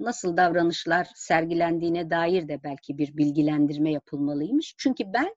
[0.00, 4.74] nasıl davranışlar sergilendiğine dair de belki bir bilgilendirme yapılmalıymış.
[4.78, 5.34] Çünkü ben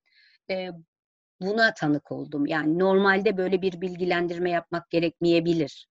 [1.42, 2.46] buna tanık oldum.
[2.46, 5.88] Yani normalde böyle bir bilgilendirme yapmak gerekmeyebilir.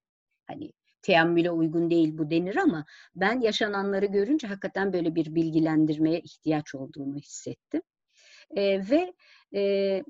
[0.46, 6.74] Hani teammüle uygun değil bu denir ama ben yaşananları görünce hakikaten böyle bir bilgilendirmeye ihtiyaç
[6.74, 7.82] olduğunu hissettim.
[8.56, 9.12] E, ve
[9.54, 10.02] e,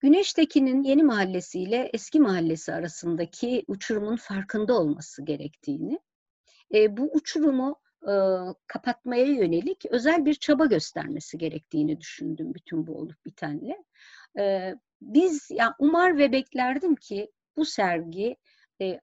[0.00, 5.98] Güneşteki'nin yeni mahallesiyle eski mahallesi arasındaki uçurumun farkında olması gerektiğini,
[6.72, 7.80] bu uçurumu
[8.66, 13.84] kapatmaya yönelik özel bir çaba göstermesi gerektiğini düşündüm bütün bu olup bitenle.
[15.02, 18.36] Biz ya umar ve beklerdim ki bu sergi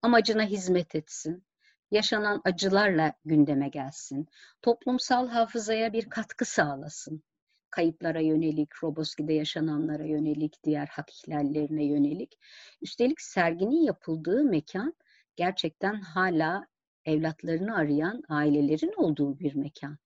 [0.01, 1.43] amacına hizmet etsin,
[1.91, 4.27] yaşanan acılarla gündeme gelsin,
[4.61, 7.23] toplumsal hafızaya bir katkı sağlasın
[7.71, 12.39] kayıplara yönelik, Roboski'de yaşananlara yönelik, diğer hak ihlallerine yönelik.
[12.81, 14.93] Üstelik serginin yapıldığı mekan
[15.35, 16.67] gerçekten hala
[17.05, 19.97] evlatlarını arayan ailelerin olduğu bir mekan.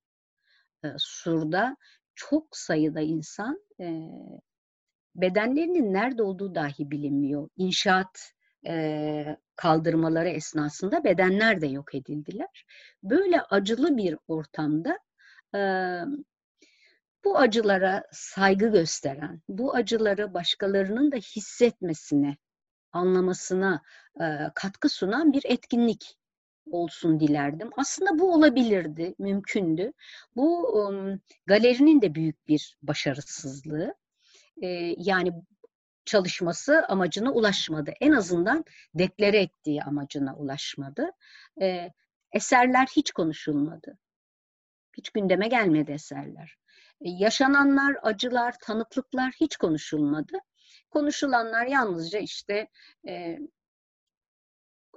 [0.98, 1.78] Sur'da
[2.16, 3.60] çok sayıda insan
[5.16, 7.50] bedenlerinin nerede olduğu dahi bilinmiyor.
[7.58, 8.34] İnşaat
[9.56, 12.66] kaldırmaları esnasında bedenler de yok edildiler.
[13.04, 15.00] Böyle acılı bir ortamda
[17.24, 22.38] bu acılara saygı gösteren, bu acıları başkalarının da hissetmesine,
[22.92, 23.82] anlamasına
[24.22, 24.26] e,
[24.56, 26.18] katkı sunan bir etkinlik
[26.72, 27.70] olsun dilerdim.
[27.78, 29.94] Aslında bu olabilirdi, mümkündü.
[30.36, 33.96] Bu um, galerinin de büyük bir başarısızlığı.
[34.62, 35.34] E, yani
[36.06, 37.94] çalışması amacına ulaşmadı.
[38.02, 41.12] En azından deklare ettiği amacına ulaşmadı.
[41.62, 41.92] E,
[42.32, 43.98] eserler hiç konuşulmadı.
[44.98, 46.58] Hiç gündeme gelmedi eserler.
[47.02, 50.38] E, yaşananlar, acılar, tanıklıklar hiç konuşulmadı.
[50.90, 52.68] Konuşulanlar yalnızca işte
[53.08, 53.40] e,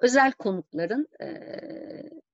[0.01, 1.27] özel konukların e,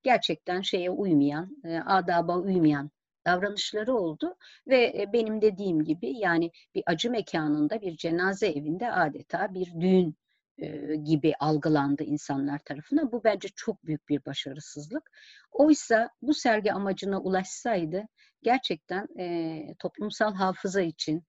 [0.03, 2.91] gerçekten şeye uymayan, e, adaba uymayan
[3.25, 4.35] davranışları oldu
[4.67, 10.15] ve e, benim dediğim gibi yani bir acı mekanında bir cenaze evinde adeta bir düğün
[10.57, 13.11] e, gibi algılandı insanlar tarafından.
[13.11, 15.11] Bu bence çok büyük bir başarısızlık.
[15.51, 18.03] Oysa bu sergi amacına ulaşsaydı
[18.41, 21.23] gerçekten e, toplumsal hafıza için,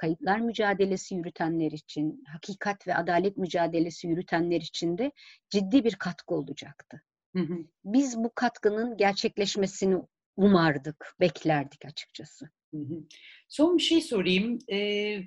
[0.00, 5.12] kayıplar mücadelesi yürütenler için, hakikat ve adalet mücadelesi yürütenler için de
[5.50, 7.02] ciddi bir katkı olacaktı.
[7.36, 7.58] Hı hı.
[7.84, 9.96] Biz bu katkının gerçekleşmesini
[10.36, 12.50] umardık, beklerdik açıkçası.
[12.74, 13.04] Hı hı.
[13.48, 14.58] Son bir şey sorayım.
[14.72, 15.20] Ee,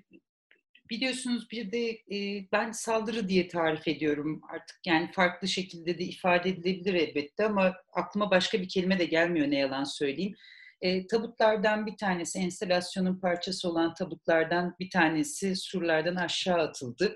[0.89, 6.49] biliyorsunuz bir de e, ben saldırı diye tarif ediyorum artık yani farklı şekilde de ifade
[6.49, 10.35] edilebilir elbette ama aklıma başka bir kelime de gelmiyor ne yalan söyleyeyim.
[10.83, 17.15] E, tabutlardan bir tanesi, enstalasyonun parçası olan tabutlardan bir tanesi surlardan aşağı atıldı.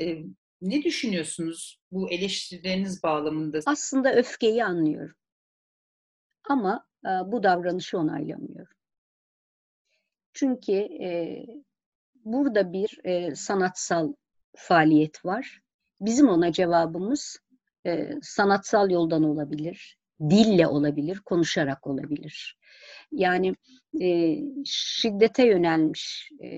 [0.00, 0.18] E,
[0.62, 3.60] ne düşünüyorsunuz bu eleştirileriniz bağlamında?
[3.66, 5.16] Aslında öfkeyi anlıyorum.
[6.48, 8.76] Ama e, bu davranışı onaylamıyorum.
[10.32, 11.38] Çünkü e,
[12.24, 14.14] burada bir e, sanatsal
[14.56, 15.60] faaliyet var.
[16.00, 17.38] Bizim ona cevabımız
[17.86, 22.58] e, sanatsal yoldan olabilir, dille olabilir, konuşarak olabilir.
[23.12, 23.54] Yani
[24.02, 26.50] e, şiddete yönelmiş e,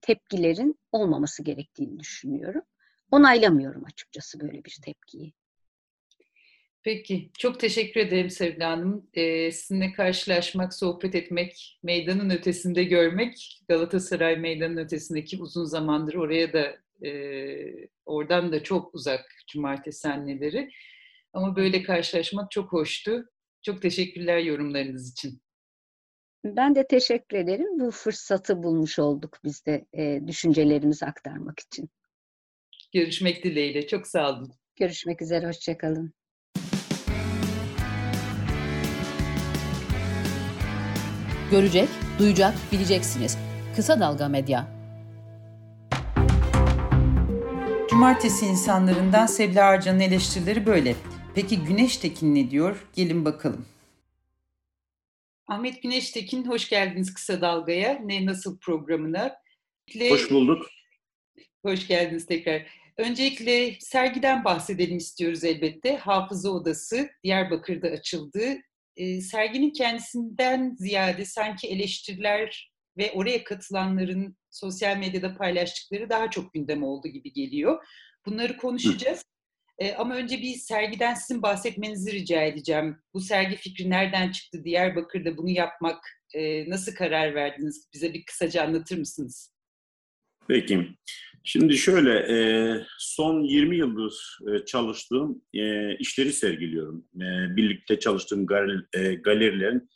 [0.00, 2.62] tepkilerin olmaması gerektiğini düşünüyorum.
[3.10, 5.32] Onaylamıyorum açıkçası böyle bir tepkiyi.
[6.84, 9.06] Peki, çok teşekkür ederim Sevda Hanım.
[9.14, 16.76] Ee, sizinle karşılaşmak, sohbet etmek, meydanın ötesinde görmek, Galatasaray meydanın ötesindeki uzun zamandır oraya da,
[17.06, 17.10] e,
[18.06, 20.70] oradan da çok uzak cumartesi anneleri.
[21.32, 23.24] Ama böyle karşılaşmak çok hoştu.
[23.62, 25.42] Çok teşekkürler yorumlarınız için.
[26.44, 27.80] Ben de teşekkür ederim.
[27.80, 31.90] Bu fırsatı bulmuş olduk biz de e, düşüncelerimizi aktarmak için.
[32.94, 33.86] Görüşmek dileğiyle.
[33.86, 34.52] Çok sağ olun.
[34.76, 35.46] Görüşmek üzere.
[35.46, 36.12] Hoşçakalın.
[41.50, 43.38] Görecek, duyacak, bileceksiniz.
[43.76, 44.66] Kısa Dalga Medya.
[47.90, 50.94] Cumartesi insanlarından Sevda Arcan'ın eleştirileri böyle.
[51.34, 52.88] Peki Güneş Tekin ne diyor?
[52.94, 53.66] Gelin bakalım.
[55.46, 58.00] Ahmet Güneş Tekin, hoş geldiniz Kısa Dalga'ya.
[58.04, 59.36] Ne Nasıl programına.
[60.08, 60.66] Hoş bulduk.
[61.62, 62.66] Hoş geldiniz tekrar.
[62.96, 65.96] Öncelikle sergiden bahsedelim istiyoruz elbette.
[65.96, 68.56] Hafıza Odası Diyarbakır'da açıldı.
[68.96, 76.82] e, serginin kendisinden ziyade sanki eleştiriler ve oraya katılanların sosyal medyada paylaştıkları daha çok gündem
[76.82, 77.84] oldu gibi geliyor.
[78.26, 79.24] Bunları konuşacağız.
[79.78, 82.96] E, ama önce bir sergiden sizin bahsetmenizi rica edeceğim.
[83.14, 84.64] Bu sergi fikri nereden çıktı?
[84.64, 86.04] Diyarbakır'da bunu yapmak
[86.34, 87.88] e, nasıl karar verdiniz?
[87.94, 89.52] Bize bir kısaca anlatır mısınız?
[90.48, 90.88] Peki.
[91.44, 92.36] Şimdi şöyle, e,
[92.98, 97.06] son 20 yıldır e, çalıştığım e, işleri sergiliyorum.
[97.16, 99.90] E, birlikte çalıştığım galer, e, galerilerin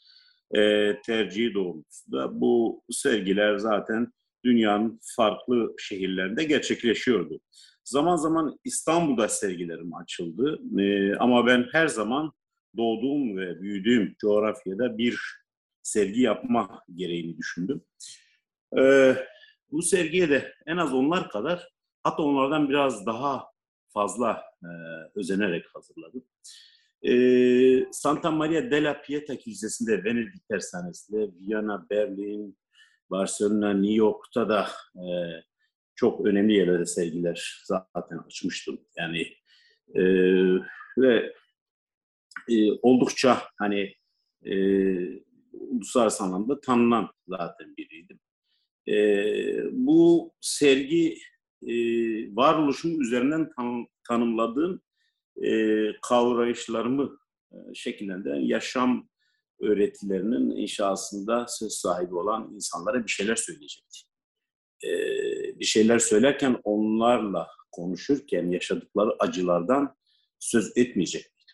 [0.56, 4.12] e, tercihi doğrultusunda bu sergiler zaten
[4.44, 7.40] dünyanın farklı şehirlerinde gerçekleşiyordu.
[7.86, 12.32] Zaman zaman İstanbul'da sergilerim açıldı e, ama ben her zaman
[12.76, 15.20] doğduğum ve büyüdüğüm coğrafyada bir
[15.82, 17.82] sergi yapma gereğini düşündüm.
[18.78, 19.14] E,
[19.70, 21.68] bu sergiye de en az onlar kadar
[22.02, 23.46] hatta onlardan biraz daha
[23.88, 24.68] fazla e,
[25.14, 26.24] özenerek hazırladım.
[27.02, 27.12] E,
[27.92, 32.58] Santa Maria della Pieta Kilisesi'nde Venedik Tersanesi'nde, Viyana, Berlin,
[33.10, 35.06] Barcelona, New York'ta da e,
[35.96, 38.80] çok önemli yerlere sergiler zaten açmıştım.
[38.96, 39.20] Yani
[39.94, 40.02] e,
[40.98, 41.32] ve
[42.48, 43.94] e, oldukça hani
[44.44, 44.54] e,
[45.52, 48.20] uluslararası anlamda tanınan zaten biriydim.
[48.88, 48.96] E,
[49.72, 51.18] bu sergi
[51.62, 51.74] e,
[52.36, 54.82] varoluşum üzerinden tan tanımladığım
[55.44, 55.50] e,
[56.02, 57.18] kavrayışlarımı
[57.52, 59.08] e, şekillendiren yaşam
[59.60, 64.15] öğretilerinin inşasında söz sahibi olan insanlara bir şeyler söyleyecekti.
[64.84, 64.90] E,
[65.60, 69.96] bir şeyler söylerken onlarla konuşurken yaşadıkları acılardan
[70.38, 71.52] söz etmeyecek miydi?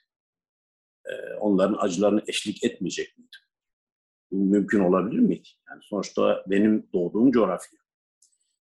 [1.07, 3.37] E, onların acılarını eşlik etmeyecek miydi?
[4.31, 5.49] Bu mümkün olabilir miydi?
[5.71, 7.79] Yani sonuçta benim doğduğum coğrafya.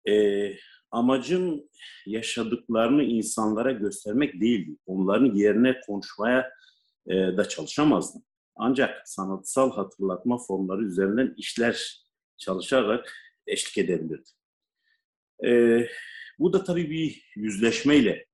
[0.07, 0.13] E,
[0.91, 1.63] amacım
[2.05, 4.77] yaşadıklarını insanlara göstermek değildi.
[4.85, 6.51] Onların yerine konuşmaya
[7.07, 8.23] e, da çalışamazdım.
[8.55, 12.05] Ancak sanatsal hatırlatma formları üzerinden işler
[12.37, 13.13] çalışarak
[13.47, 14.33] eşlik edebilirdim.
[15.45, 15.81] E,
[16.39, 18.25] bu da tabii bir yüzleşmeyle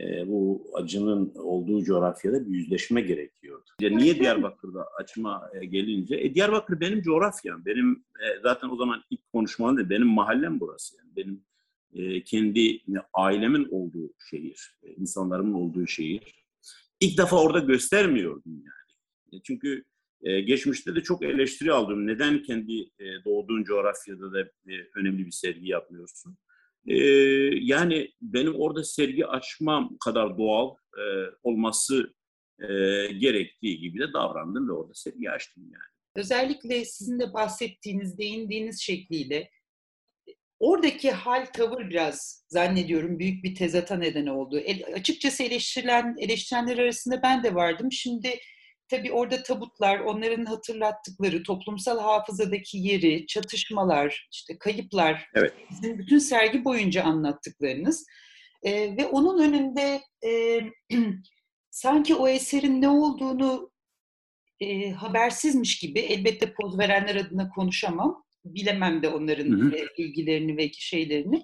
[0.00, 3.70] e, bu acının olduğu coğrafyada bir yüzleşme gerekiyordu.
[3.80, 6.16] Yani niye Diyarbakır'da açma e, gelince?
[6.16, 7.64] E, Diyarbakır benim coğrafyam.
[7.64, 10.96] Benim e, zaten o zaman ilk konuşmamda benim mahallem burası.
[10.96, 11.44] Yani benim
[11.94, 12.80] e, kendi
[13.14, 16.44] ailemin olduğu şehir, e, insanlarımın olduğu şehir.
[17.00, 18.90] İlk defa orada göstermiyordum yani.
[19.32, 19.84] E, çünkü
[20.22, 22.06] e, geçmişte de çok eleştiri aldım.
[22.06, 26.38] Neden kendi e, doğduğun coğrafyada da e, önemli bir sergi yapmıyorsun?
[26.86, 26.96] E,
[27.60, 31.04] yani benim orada sergi açmam kadar doğal e,
[31.42, 32.14] olması
[32.60, 32.66] e,
[33.12, 35.90] gerektiği gibi de davrandım ve orada sergi açtım yani.
[36.16, 39.50] Özellikle sizin de bahsettiğiniz, değindiğiniz şekliyle
[40.58, 44.58] oradaki hal tavır biraz zannediyorum büyük bir tezata neden oldu.
[44.58, 47.92] El, açıkçası eleştirilen eleştirenler arasında ben de vardım.
[47.92, 48.38] Şimdi
[48.90, 55.52] tabii orada tabutlar, onların hatırlattıkları toplumsal hafızadaki yeri, çatışmalar, işte kayıplar, evet.
[55.70, 58.06] sizin bütün sergi boyunca anlattıklarınız.
[58.62, 60.60] E, ve onun önünde e,
[61.70, 63.70] sanki o eserin ne olduğunu
[64.60, 69.76] e, habersizmiş gibi, elbette poz verenler adına konuşamam, bilemem de onların hı hı.
[69.76, 71.42] E, ilgilerini ve şeylerini.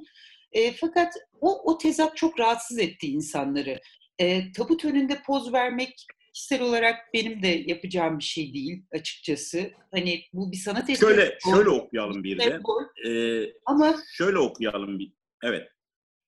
[0.52, 3.80] E, fakat o, o tezat çok rahatsız etti insanları.
[4.18, 9.70] E, tabut önünde poz vermek kişisel olarak benim de yapacağım bir şey değil açıkçası.
[9.90, 11.08] Hani bu bir sanat eseri.
[11.08, 12.60] Şöyle, şöyle okuyalım bir de.
[13.08, 15.12] Ee, Ama şöyle okuyalım bir.
[15.44, 15.68] Evet.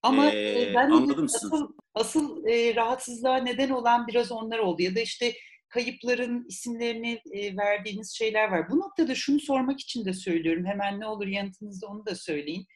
[0.03, 4.83] Ama ee, ben anladım asıl, asıl e, rahatsızlığa neden olan biraz onlar oldu.
[4.83, 5.33] Ya da işte
[5.69, 8.71] kayıpların isimlerini e, verdiğiniz şeyler var.
[8.71, 10.67] Bu noktada şunu sormak için de söylüyorum.
[10.67, 12.67] Hemen ne olur yanıtınızda onu da söyleyin.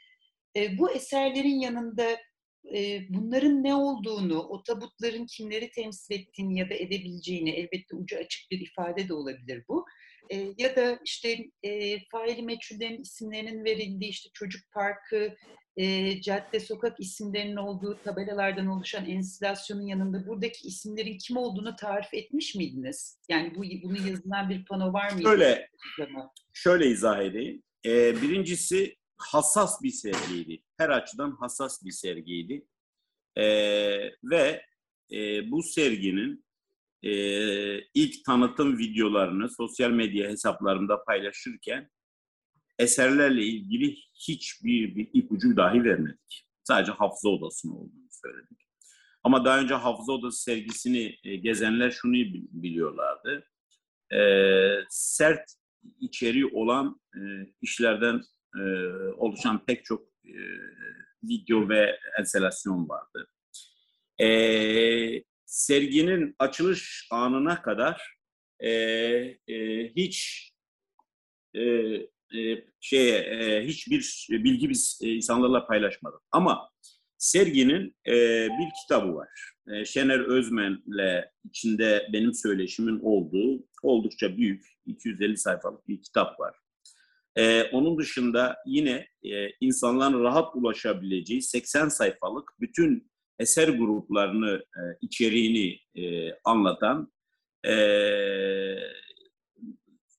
[0.56, 2.16] E, bu eserlerin yanında
[2.75, 8.51] e, bunların ne olduğunu, o tabutların kimleri temsil ettiğini ya da edebileceğini elbette ucu açık
[8.51, 9.87] bir ifade de olabilir bu.
[10.31, 15.37] E, ya da işte e, faili meçhullerin isimlerinin verildiği işte çocuk parkı,
[15.77, 22.54] e, cadde sokak isimlerinin olduğu tabelalardan oluşan enstalasyonun yanında buradaki isimlerin kim olduğunu tarif etmiş
[22.54, 23.19] miydiniz?
[23.29, 25.29] Yani bu bunu yazılan bir pano var mıydı?
[25.29, 25.69] Şöyle,
[26.52, 27.63] şöyle izah edeyim.
[27.87, 30.62] Ee, birincisi hassas bir sergiydi.
[30.77, 32.66] Her açıdan hassas bir sergiydi.
[33.37, 33.44] E,
[34.25, 34.62] ve
[35.12, 36.44] e, bu serginin
[37.02, 37.12] e,
[37.81, 41.90] ilk tanıtım videolarını sosyal medya hesaplarımda paylaşırken
[42.79, 46.46] eserlerle ilgili hiçbir bir ipucu dahi vermedik.
[46.64, 48.58] Sadece hafıza odasının olduğunu söyledik.
[49.25, 52.12] Ama daha önce hafıza odası sergisini e, gezenler şunu
[52.50, 53.46] biliyorlardı.
[54.14, 54.20] E,
[54.90, 55.54] sert
[56.00, 57.20] içeriği olan e,
[57.60, 58.23] işlerden
[58.59, 58.63] e,
[59.17, 60.38] oluşan pek çok e,
[61.23, 63.29] video ve enstelasyon vardı.
[64.21, 68.17] E, serginin açılış anına kadar
[68.61, 68.71] e,
[69.48, 70.48] e, hiç
[71.55, 71.63] e,
[72.38, 76.21] e, şeye e, hiçbir bilgi biz e, insanlarla paylaşmadık.
[76.33, 76.71] Ama
[77.19, 78.13] serginin e,
[78.48, 79.53] bir kitabı var.
[79.73, 86.62] E, Şener Özmen'le içinde benim söyleşimin olduğu oldukça büyük 250 sayfalık bir kitap var.
[87.37, 95.78] E, onun dışında yine e, insanların rahat ulaşabileceği 80 sayfalık bütün eser gruplarını, e, içeriğini
[96.04, 97.12] e, anlatan
[97.66, 97.74] e,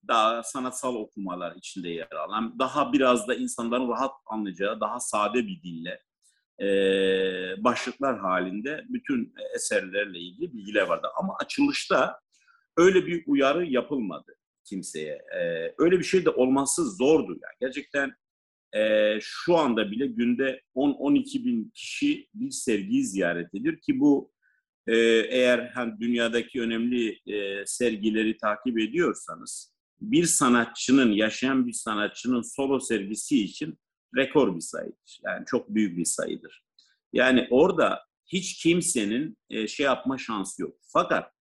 [0.08, 5.64] daha sanatsal okumalar içinde yer alan, daha biraz da insanların rahat anlayacağı, daha sade bir
[5.64, 6.00] dille
[6.62, 6.68] e,
[7.64, 11.08] başlıklar halinde bütün eserlerle ilgili bilgiler vardı.
[11.16, 12.20] Ama açılışta
[12.78, 14.36] öyle bir uyarı yapılmadı
[14.66, 15.14] kimseye.
[15.14, 17.32] E, öyle bir şey de olması zordu.
[17.32, 17.54] Yani.
[17.62, 18.12] Gerçekten
[18.76, 24.32] e, şu anda bile günde 10-12 bin kişi bir sergiyi ziyaret ediyor ki bu
[24.88, 24.96] e,
[25.30, 33.44] eğer hani dünyadaki önemli e, sergileri takip ediyorsanız bir sanatçının, yaşayan bir sanatçının solo sergisi
[33.44, 33.80] için
[34.18, 35.22] rekor bir sayıdır.
[35.26, 36.64] Yani çok büyük bir sayıdır.
[37.14, 40.76] Yani orada hiç kimsenin e, şey yapma şansı yok.
[40.94, 41.33] Fakat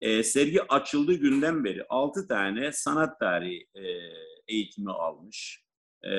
[0.00, 3.82] e, sergi açıldığı günden beri 6 tane sanat tarihi e,
[4.48, 5.64] eğitimi almış
[6.02, 6.10] e,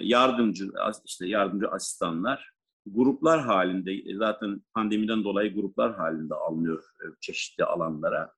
[0.00, 0.64] yardımcı
[1.04, 2.52] işte yardımcı asistanlar
[2.86, 8.32] gruplar halinde zaten pandemiden dolayı gruplar halinde alınıyor e, çeşitli alanlara.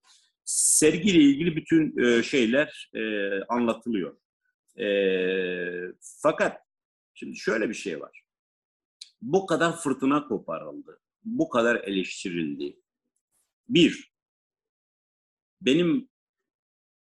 [0.45, 4.17] Sergiyle ilgili bütün e, şeyler e, anlatılıyor.
[6.23, 6.61] Fakat
[7.15, 8.25] şimdi şöyle bir şey var.
[9.23, 11.01] Bu kadar fırtına koparıldı.
[11.25, 12.77] Bu kadar eleştirildi.
[13.69, 14.14] Bir,
[15.67, 16.09] benim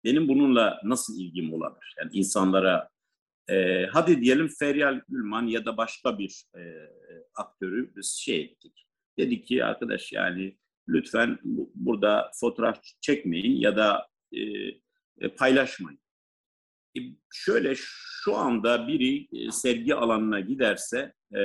[0.03, 1.95] benim bununla nasıl ilgim olabilir?
[1.99, 2.89] Yani insanlara
[3.49, 6.61] e, hadi diyelim Feryal Gülman ya da başka bir e,
[7.35, 8.87] aktörü biz şey ettik.
[9.19, 10.57] Dedik ki arkadaş yani
[10.87, 14.39] lütfen bu, burada fotoğraf çekmeyin ya da e,
[15.19, 15.99] e, paylaşmayın.
[16.97, 16.99] E,
[17.31, 21.41] şöyle şu anda biri e, sergi alanına giderse e,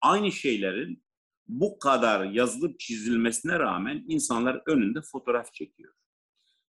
[0.00, 1.02] aynı şeylerin
[1.50, 5.92] bu kadar yazılıp çizilmesine rağmen insanlar önünde fotoğraf çekiyor.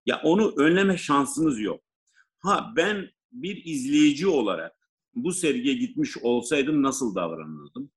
[0.06, 1.84] Ya onu önleme şansınız yok.
[2.40, 4.74] Ha ben bir izleyici olarak
[5.16, 7.92] bu sergiye gitmiş olsaydım nasıl davranırdım?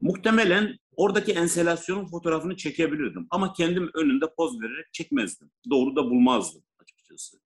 [0.00, 3.26] Muhtemelen oradaki enselasyonun fotoğrafını çekebilirdim.
[3.30, 5.50] Ama kendim önünde poz vererek çekmezdim.
[5.70, 7.38] Doğru da bulmazdım açıkçası.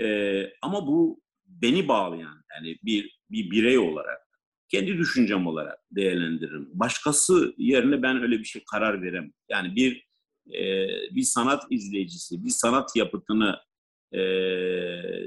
[0.00, 4.27] Ee, ama bu beni bağlayan yani bir, bir birey olarak
[4.68, 6.68] kendi düşüncem olarak değerlendiririm.
[6.72, 9.32] Başkası yerine ben öyle bir şey karar veremem.
[9.48, 10.08] Yani bir
[10.54, 13.56] e, bir sanat izleyicisi, bir sanat yapıtını
[14.12, 14.20] e,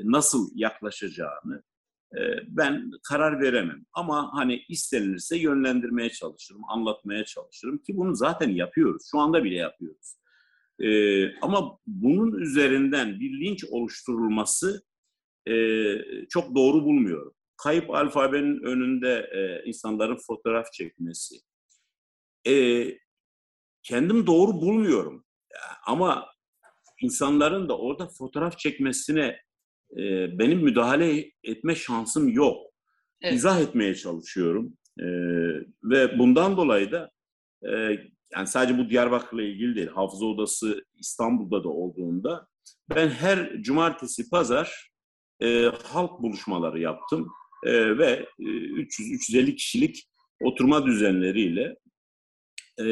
[0.04, 1.64] nasıl yaklaşacağını
[2.18, 3.86] e, ben karar veremem.
[3.94, 9.08] Ama hani istenilirse yönlendirmeye çalışırım, anlatmaya çalışırım ki bunu zaten yapıyoruz.
[9.12, 10.16] Şu anda bile yapıyoruz.
[10.80, 10.89] E,
[11.39, 14.84] ama bunun üzerinden bir linç oluşturulması
[15.48, 15.56] e,
[16.30, 17.34] çok doğru bulmuyorum.
[17.64, 21.36] Kayıp alfabenin önünde e, insanların fotoğraf çekmesi.
[22.47, 22.86] E,
[23.84, 25.26] kendim doğru bulmuyorum.
[25.86, 26.28] Ama
[27.01, 29.39] insanların da orada fotoğraf çekmesine
[29.97, 32.57] e, benim müdahale etme şansım yok.
[33.22, 33.34] Evet.
[33.34, 34.78] İzah etmeye çalışıyorum.
[34.99, 35.05] E,
[35.84, 37.12] ve bundan dolayı da
[37.64, 37.70] e,
[38.36, 42.47] yani sadece bu Diyarbakır'la ilgili değil, Hafıza Odası İstanbul'da da olduğunda
[42.89, 44.91] ben her cumartesi, pazar
[45.41, 47.32] e, halk buluşmaları yaptım
[47.64, 50.07] e, ve e, 300-350 kişilik
[50.41, 51.76] oturma düzenleriyle
[52.80, 52.86] e,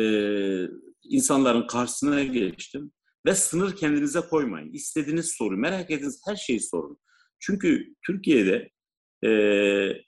[1.04, 2.92] insanların karşısına geçtim
[3.26, 4.74] ve sınır kendinize koymayın.
[4.74, 6.98] İstediğiniz soru, merak ettiğiniz her şeyi sorun.
[7.40, 8.70] Çünkü Türkiye'de
[9.26, 9.32] e,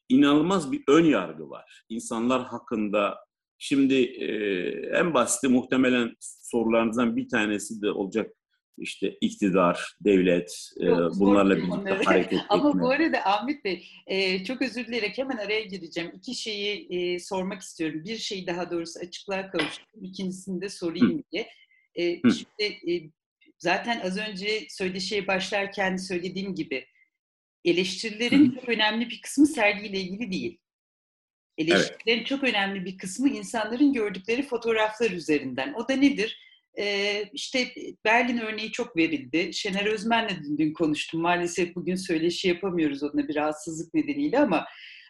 [0.10, 1.84] inanılmaz bir ön yargı var.
[1.90, 3.18] İnsanlar hakkında
[3.58, 4.28] şimdi e,
[4.98, 8.32] en basiti muhtemelen sorularınızdan bir tanesi de olacak
[8.78, 10.88] işte iktidar, devlet, e,
[11.20, 12.46] bunlarla birlikte hareket etme.
[12.50, 16.12] Ama bu arada Ahmet Bey e, çok özür dileyerek hemen araya gireceğim.
[16.18, 18.04] İki şeyi e, sormak istiyorum.
[18.06, 20.04] Bir şeyi daha doğrusu açıklığa kavuştum.
[20.04, 21.24] İkincisini de sorayım Hı.
[21.32, 21.48] diye.
[21.96, 23.12] E, şimdi e,
[23.58, 26.86] zaten az önce söyleşiye başlarken söylediğim gibi
[27.66, 28.56] eleştirilerin Hı.
[28.56, 30.58] çok önemli bir kısmı sergiyle ilgili değil.
[31.58, 32.28] Eleştirilerin evet.
[32.28, 35.74] çok önemli bir kısmı insanların gördükleri fotoğraflar üzerinden.
[35.74, 36.51] O da nedir?
[36.80, 37.68] Ee, işte
[38.06, 39.54] Berlin örneği çok verildi.
[39.54, 41.22] Şener Özmen'le dün, dün konuştum.
[41.22, 44.66] Maalesef bugün söyleşi yapamıyoruz onunla bir rahatsızlık nedeniyle ama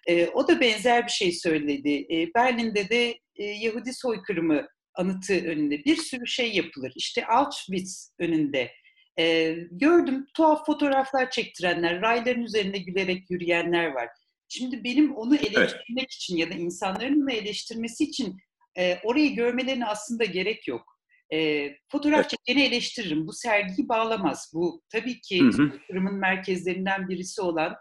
[0.07, 2.07] e, o da benzer bir şey söyledi.
[2.11, 6.93] E, Berlin'de de e, Yahudi soykırımı anıtı önünde bir sürü şey yapılır.
[6.95, 8.71] İşte Auschwitz önünde
[9.19, 14.07] e, gördüm tuhaf fotoğraflar çektirenler, rayların üzerinde gülerek yürüyenler var.
[14.49, 16.13] Şimdi benim onu eleştirmek evet.
[16.13, 18.37] için ya da insanların onu eleştirmesi için
[18.77, 21.00] e, orayı görmelerine aslında gerek yok.
[21.33, 22.29] E, fotoğraf evet.
[22.29, 23.27] çekeni eleştiririm.
[23.27, 24.51] Bu sergiyi bağlamaz.
[24.53, 25.49] Bu tabii ki
[25.87, 27.75] kırımın merkezlerinden birisi olan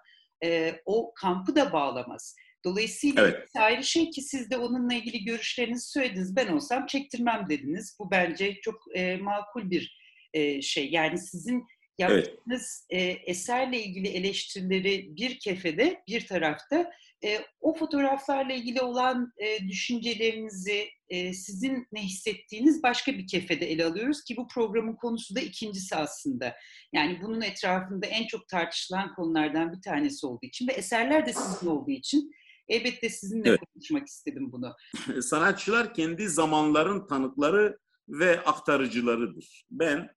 [0.45, 2.37] e, o kampı da bağlamaz.
[2.65, 3.49] Dolayısıyla evet.
[3.57, 6.37] ayrı şey ki siz de onunla ilgili görüşlerinizi söylediniz.
[6.37, 7.97] Ben olsam çektirmem dediniz.
[8.01, 9.99] Bu bence çok e, makul bir
[10.35, 10.91] e, şey.
[10.91, 11.67] Yani sizin
[11.99, 13.19] yaptığınız evet.
[13.27, 16.91] e, eserle ilgili eleştirileri bir kefede, bir tarafta
[17.25, 23.85] e, o fotoğraflarla ilgili olan e, düşüncelerinizi, e, sizin ne hissettiğiniz başka bir kefede ele
[23.85, 26.57] alıyoruz ki bu programın konusu da ikincisi aslında.
[26.93, 31.67] Yani bunun etrafında en çok tartışılan konulardan bir tanesi olduğu için ve eserler de sizin
[31.67, 32.33] olduğu için
[32.69, 33.61] elbette sizinle evet.
[33.75, 34.75] konuşmak istedim bunu.
[35.23, 39.65] Sanatçılar kendi zamanların tanıkları ve aktarıcılarıdır.
[39.71, 40.09] Ben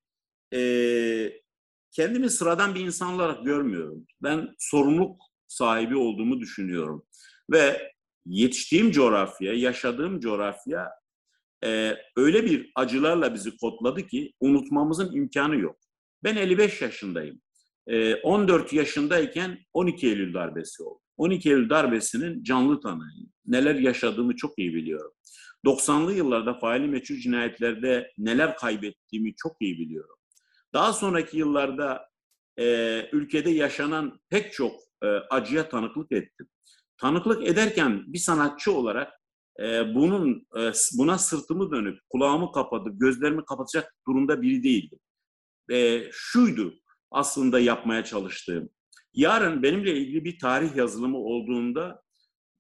[0.54, 0.62] e,
[1.92, 4.08] kendimi sıradan bir insan olarak görmüyorum.
[4.24, 7.06] Ben sorumluluk sahibi olduğumu düşünüyorum.
[7.52, 7.93] Ve
[8.26, 10.90] yetiştiğim coğrafya, yaşadığım coğrafya
[11.64, 15.78] e, öyle bir acılarla bizi kodladı ki unutmamızın imkanı yok.
[16.24, 17.42] Ben 55 yaşındayım.
[17.88, 21.00] E, 14 yaşındayken 12 Eylül darbesi oldu.
[21.18, 23.30] 12 Eylül darbesinin canlı tanığıyım.
[23.46, 25.12] Neler yaşadığımı çok iyi biliyorum.
[25.66, 30.16] 90'lı yıllarda faili meçhul cinayetlerde neler kaybettiğimi çok iyi biliyorum.
[30.74, 32.10] Daha sonraki yıllarda
[32.60, 32.66] e,
[33.12, 36.48] ülkede yaşanan pek çok e, acıya tanıklık ettim.
[37.04, 39.14] Tanıklık ederken bir sanatçı olarak
[39.60, 45.00] e, bunun e, buna sırtımı dönüp kulağımı kapatıp gözlerimi kapatacak durumda biri değildim.
[45.72, 46.74] E, şuydu
[47.12, 48.70] aslında yapmaya çalıştığım.
[49.14, 52.02] Yarın benimle ilgili bir tarih yazılımı olduğunda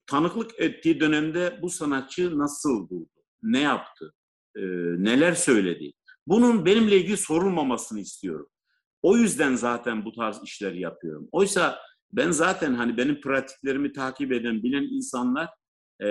[0.07, 3.09] tanıklık ettiği dönemde bu sanatçı nasıl buldu,
[3.43, 4.13] ne yaptı,
[4.55, 4.61] e,
[4.97, 5.93] neler söyledi.
[6.27, 8.47] Bunun benimle ilgili sorulmamasını istiyorum.
[9.01, 11.29] O yüzden zaten bu tarz işleri yapıyorum.
[11.31, 11.79] Oysa
[12.13, 15.49] ben zaten hani benim pratiklerimi takip eden, bilen insanlar
[16.03, 16.07] e,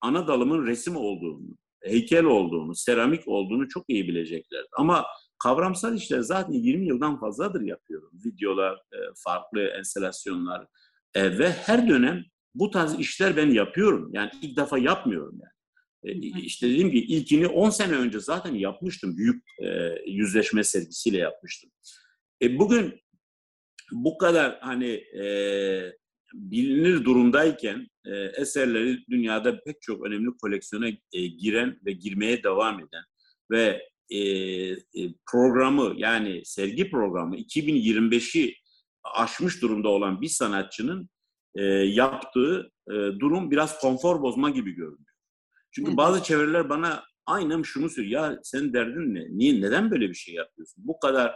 [0.00, 4.64] ana dalımın resim olduğunu, heykel olduğunu, seramik olduğunu çok iyi bilecekler.
[4.72, 5.06] Ama
[5.42, 8.10] kavramsal işler zaten 20 yıldan fazladır yapıyorum.
[8.24, 10.66] Videolar, e, farklı enstalasyonlar
[11.14, 12.24] e, ve her dönem
[12.54, 14.10] bu tarz işler ben yapıyorum.
[14.12, 15.54] Yani ilk defa yapmıyorum yani.
[16.04, 19.16] E, işte dediğim gibi ilkini 10 sene önce zaten yapmıştım.
[19.16, 21.70] Büyük e, yüzleşme sergisiyle yapmıştım.
[22.42, 23.03] E, bugün
[23.92, 25.26] bu kadar hani e,
[26.34, 33.04] bilinir durumdayken e, eserleri dünyada pek çok önemli koleksiyona e, giren ve girmeye devam eden
[33.50, 38.56] ve e, e, programı yani sergi programı 2025'i
[39.14, 41.08] aşmış durumda olan bir sanatçının
[41.54, 45.14] e, yaptığı e, durum biraz konfor bozma gibi görünüyor.
[45.72, 48.22] Çünkü bazı çevreler bana aynen şunu söylüyor.
[48.22, 49.26] Ya sen derdin ne?
[49.30, 50.84] Niye, neden böyle bir şey yapıyorsun?
[50.86, 51.34] Bu kadar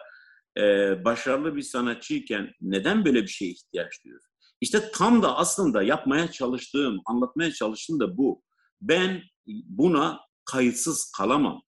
[0.59, 4.33] e, başarılı bir sanatçıyken neden böyle bir şeye ihtiyaç duyuyorsun?
[4.61, 8.43] İşte tam da aslında yapmaya çalıştığım, anlatmaya çalıştığım da bu.
[8.81, 11.63] Ben buna kayıtsız kalamam.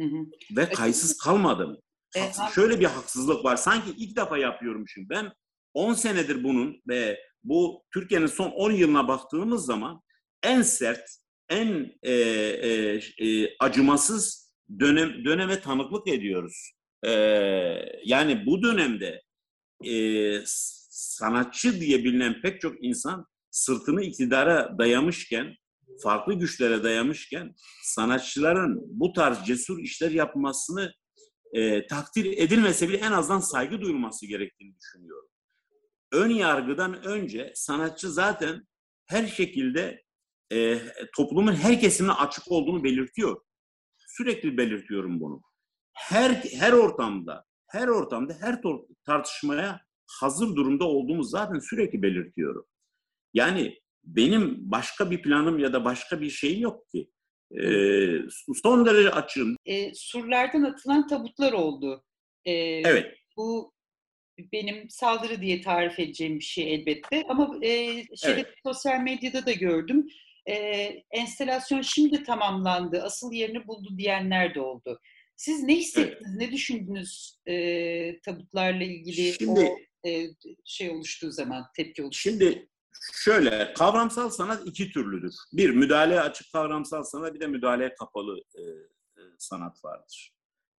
[0.00, 0.26] Hı hı.
[0.56, 1.76] Ve kayıtsız kalmadım.
[2.16, 2.20] E,
[2.54, 3.56] şöyle bir haksızlık var.
[3.56, 5.08] Sanki ilk defa yapıyormuşum.
[5.08, 5.32] Ben
[5.74, 10.02] 10 senedir bunun ve bu Türkiye'nin son 10 yılına baktığımız zaman
[10.42, 11.08] en sert,
[11.48, 16.75] en e, e, e, acımasız dönem döneme tanıklık ediyoruz.
[17.06, 17.12] E,
[18.04, 19.22] yani bu dönemde
[19.84, 20.40] e,
[20.90, 25.54] sanatçı diye bilinen pek çok insan sırtını iktidara dayamışken,
[26.02, 30.92] farklı güçlere dayamışken sanatçıların bu tarz cesur işler yapmasını
[31.52, 35.28] e, takdir edilmese bile en azından saygı duyulması gerektiğini düşünüyorum.
[36.12, 38.66] Ön yargıdan önce sanatçı zaten
[39.06, 40.02] her şekilde
[40.52, 40.78] e,
[41.16, 43.40] toplumun her kesimine açık olduğunu belirtiyor.
[44.08, 45.42] Sürekli belirtiyorum bunu.
[45.96, 46.30] Her
[46.60, 48.60] her ortamda, her ortamda, her
[49.06, 52.66] tartışmaya hazır durumda olduğumuz zaten sürekli belirtiyorum.
[53.34, 57.10] Yani benim başka bir planım ya da başka bir şey yok ki.
[57.60, 58.18] Ee,
[58.62, 59.56] son derece açığım.
[59.64, 62.04] E, surlardan atılan tabutlar oldu.
[62.44, 63.14] E, evet.
[63.36, 63.72] Bu
[64.52, 67.24] benim saldırı diye tarif edeceğim bir şey elbette.
[67.28, 67.68] Ama e,
[68.16, 68.54] şeyde, evet.
[68.66, 70.06] sosyal medyada da gördüm.
[70.48, 70.54] E,
[71.10, 75.00] enstelasyon şimdi tamamlandı, asıl yerini buldu diyenler de oldu.
[75.36, 76.40] Siz ne hissettiniz, evet.
[76.40, 80.26] ne düşündünüz e, tabutlarla ilgili şimdi, o e,
[80.64, 82.68] şey oluştuğu zaman, tepki oluştuğu Şimdi
[83.12, 85.34] şöyle, kavramsal sanat iki türlüdür.
[85.52, 88.62] Bir, müdahaleye açık kavramsal sanat, bir de müdahaleye kapalı e,
[89.20, 90.32] e, sanat vardır.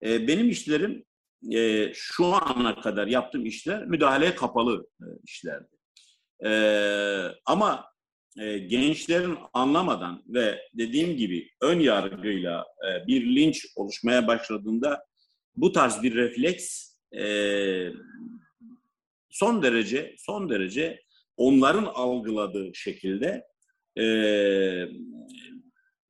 [0.04, 1.06] E, benim işlerim
[1.52, 5.78] e, şu ana kadar yaptığım işler müdahaleye kapalı e, işlerdi.
[6.46, 6.52] E,
[7.46, 7.86] ama
[8.40, 15.06] e, gençlerin anlamadan ve dediğim gibi ön yargıyla e, bir linç oluşmaya başladığında
[15.56, 17.90] bu tarz bir refleks e,
[19.30, 21.04] son derece son derece
[21.38, 23.48] onların algıladığı şekilde
[24.00, 24.06] e,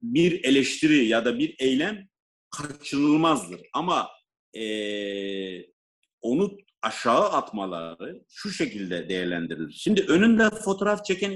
[0.01, 2.07] bir eleştiri ya da bir eylem
[2.49, 3.61] kaçınılmazdır.
[3.73, 4.09] Ama
[4.53, 4.63] e,
[6.21, 9.73] onu aşağı atmaları şu şekilde değerlendirilir.
[9.73, 11.32] Şimdi önünde fotoğraf çeken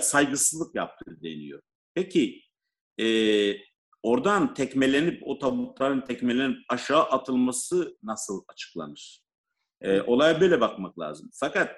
[0.00, 1.62] saygısızlık yaptı deniyor.
[1.94, 2.42] Peki
[3.00, 3.06] e,
[4.02, 9.22] oradan tekmelenip o tabutların tekmelenip aşağı atılması nasıl açıklanır?
[9.80, 11.30] E, olaya böyle bakmak lazım.
[11.34, 11.76] Fakat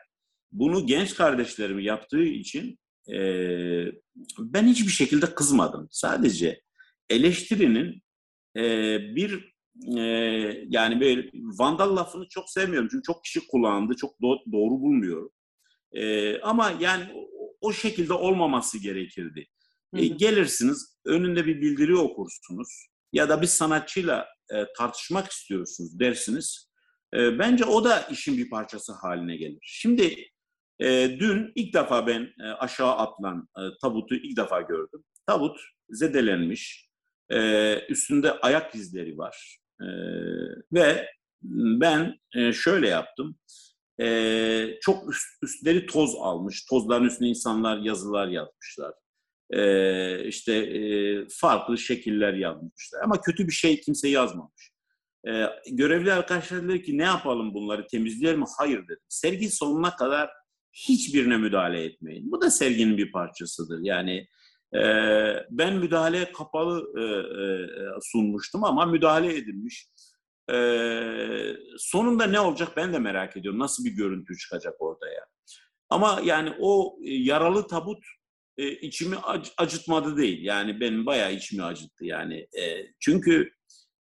[0.53, 2.79] bunu genç kardeşlerim yaptığı için
[3.13, 3.17] e,
[4.39, 5.89] ben hiçbir şekilde kızmadım.
[5.91, 6.61] Sadece
[7.11, 8.03] eleştirinin
[8.57, 8.63] e,
[9.17, 9.55] bir
[9.97, 10.01] e,
[10.69, 12.89] yani böyle vandal lafını çok sevmiyorum.
[12.91, 13.95] Çünkü çok kişi kullandı.
[13.97, 15.31] Çok do- doğru bulmuyorum.
[15.93, 17.05] E, ama yani
[17.61, 19.47] o, şekilde olmaması gerekirdi.
[19.97, 26.71] E, gelirsiniz, önünde bir bildiri okursunuz ya da bir sanatçıyla e, tartışmak istiyorsunuz dersiniz.
[27.15, 29.59] E, bence o da işin bir parçası haline gelir.
[29.63, 30.29] Şimdi
[30.81, 35.05] e, dün ilk defa ben e, aşağı atılan e, tabutu ilk defa gördüm.
[35.27, 36.91] Tabut zedelenmiş,
[37.31, 39.87] e, üstünde ayak izleri var e,
[40.73, 41.11] ve
[41.43, 43.39] ben e, şöyle yaptım.
[44.01, 48.93] E, çok üst, üstleri toz almış, tozların üstüne insanlar yazılar yazmışlar.
[49.51, 50.81] E, işte e,
[51.31, 54.71] farklı şekiller yazmışlar ama kötü bir şey kimse yazmamış.
[55.29, 58.47] E, görevli arkadaşlar dedi ki ne yapalım bunları temizleyelim mi?
[58.59, 59.05] Hayır dedim.
[59.09, 60.31] Sergi sonuna kadar
[60.73, 62.33] hiçbirine müdahale etmeyin.
[62.33, 63.79] Bu da serginin bir parçasıdır.
[63.83, 64.27] Yani
[64.75, 64.81] e,
[65.51, 67.03] ben müdahale kapalı e,
[67.43, 67.47] e,
[68.03, 69.89] sunmuştum ama müdahale edilmiş.
[70.53, 70.57] E,
[71.79, 73.61] sonunda ne olacak ben de merak ediyorum.
[73.61, 75.27] Nasıl bir görüntü çıkacak ortaya.
[75.89, 78.05] Ama yani o yaralı tabut
[78.59, 80.45] e, içimi ac- acıtmadı değil.
[80.45, 82.47] Yani benim bayağı içimi acıttı yani.
[82.61, 83.53] E, çünkü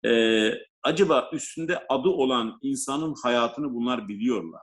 [0.06, 0.52] e,
[0.84, 4.62] acaba üstünde adı olan insanın hayatını bunlar biliyorlar.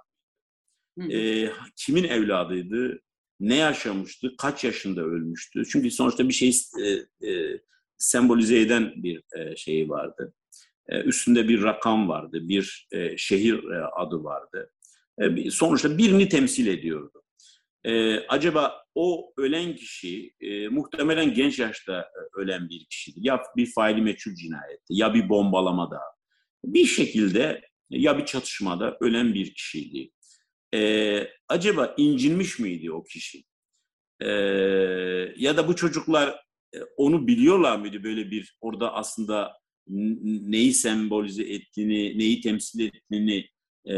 [1.12, 3.01] E, kimin evladıydı,
[3.41, 5.62] ne yaşamıştı, kaç yaşında ölmüştü.
[5.72, 6.89] Çünkü sonuçta bir şey e,
[7.30, 7.61] e,
[7.99, 10.35] sembolize eden bir e, şeyi vardı.
[10.89, 14.70] E, üstünde bir rakam vardı, bir e, şehir e, adı vardı.
[15.51, 17.22] Sonuçta birini temsil ediyordu.
[18.28, 20.35] Acaba o ölen kişi
[20.70, 23.18] muhtemelen genç yaşta ölen bir kişiydi.
[23.22, 26.01] Ya bir faili meçhul cinayetti, ya bir bombalamada,
[26.64, 30.11] bir şekilde ya bir çatışmada ölen bir kişiydi.
[31.49, 33.45] Acaba incinmiş miydi o kişi?
[35.37, 36.45] Ya da bu çocuklar
[36.97, 39.53] onu biliyorlar mıydı böyle bir orada aslında
[39.87, 43.49] neyi sembolize ettiğini, neyi temsil ettiğini
[43.89, 43.95] e,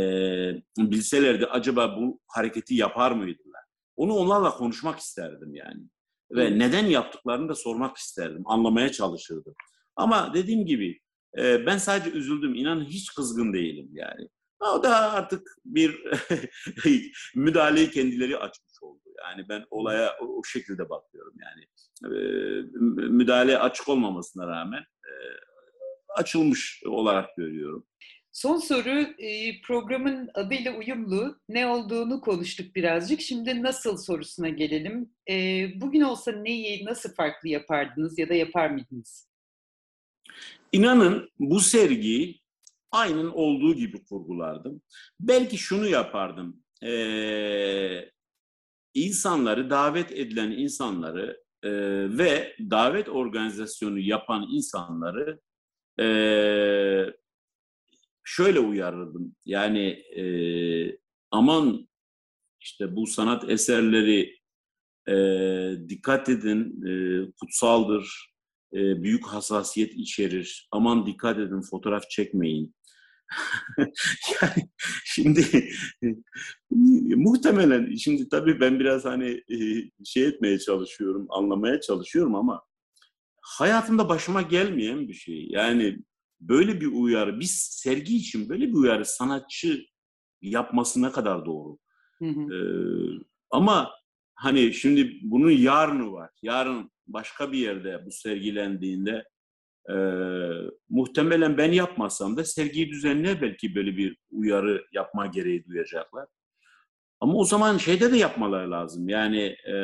[0.78, 3.62] bilselerdi acaba bu hareketi yapar mıydılar?
[3.96, 5.82] Onu onlarla konuşmak isterdim yani.
[6.30, 9.54] Ve neden yaptıklarını da sormak isterdim, anlamaya çalışırdım.
[9.96, 11.00] Ama dediğim gibi
[11.38, 14.28] e, ben sadece üzüldüm, inanın hiç kızgın değilim yani.
[14.60, 16.02] O da artık bir
[17.34, 19.00] müdahaleyi kendileri açmış oldu.
[19.18, 21.64] Yani ben olaya o, o şekilde bakıyorum yani.
[22.04, 22.18] E,
[23.08, 25.12] müdahale açık olmamasına rağmen e,
[26.16, 27.86] açılmış olarak görüyorum.
[28.32, 29.06] Son soru
[29.66, 31.40] programın adıyla uyumlu.
[31.48, 33.20] Ne olduğunu konuştuk birazcık.
[33.20, 35.10] Şimdi nasıl sorusuna gelelim.
[35.80, 39.28] Bugün olsa neyi nasıl farklı yapardınız ya da yapar mıydınız?
[40.72, 42.40] İnanın bu sergiyi
[42.92, 44.82] aynen olduğu gibi kurgulardım.
[45.20, 46.62] Belki şunu yapardım.
[46.82, 48.10] Ee,
[48.94, 51.70] insanları, davet edilen insanları e,
[52.18, 55.40] ve davet organizasyonu yapan insanları
[56.00, 56.06] e,
[58.24, 59.36] şöyle uyarırdım.
[59.44, 60.24] Yani e,
[61.30, 61.88] aman
[62.60, 64.36] işte bu sanat eserleri
[65.08, 65.14] e,
[65.88, 66.92] dikkat edin, e,
[67.40, 68.32] kutsaldır,
[68.72, 70.68] e, büyük hassasiyet içerir.
[70.70, 72.74] Aman dikkat edin, fotoğraf çekmeyin.
[74.42, 74.70] yani
[75.04, 75.68] şimdi
[77.16, 79.58] muhtemelen şimdi tabii ben biraz hani e,
[80.04, 82.62] şey etmeye çalışıyorum, anlamaya çalışıyorum ama
[83.46, 85.46] hayatımda başıma gelmeyen bir şey.
[85.48, 85.98] Yani
[86.40, 89.86] böyle bir uyarı, biz sergi için böyle bir uyarı sanatçı
[90.42, 91.78] yapması ne kadar doğru.
[92.18, 92.54] Hı hı.
[92.54, 93.90] Ee, ama
[94.34, 96.30] hani şimdi bunun yarını var.
[96.42, 99.24] Yarın başka bir yerde bu sergilendiğinde
[99.90, 99.96] e,
[100.88, 106.26] muhtemelen ben yapmasam da sergiyi düzenler belki böyle bir uyarı yapma gereği duyacaklar.
[107.20, 109.08] Ama o zaman şeyde de yapmaları lazım.
[109.08, 109.74] Yani e,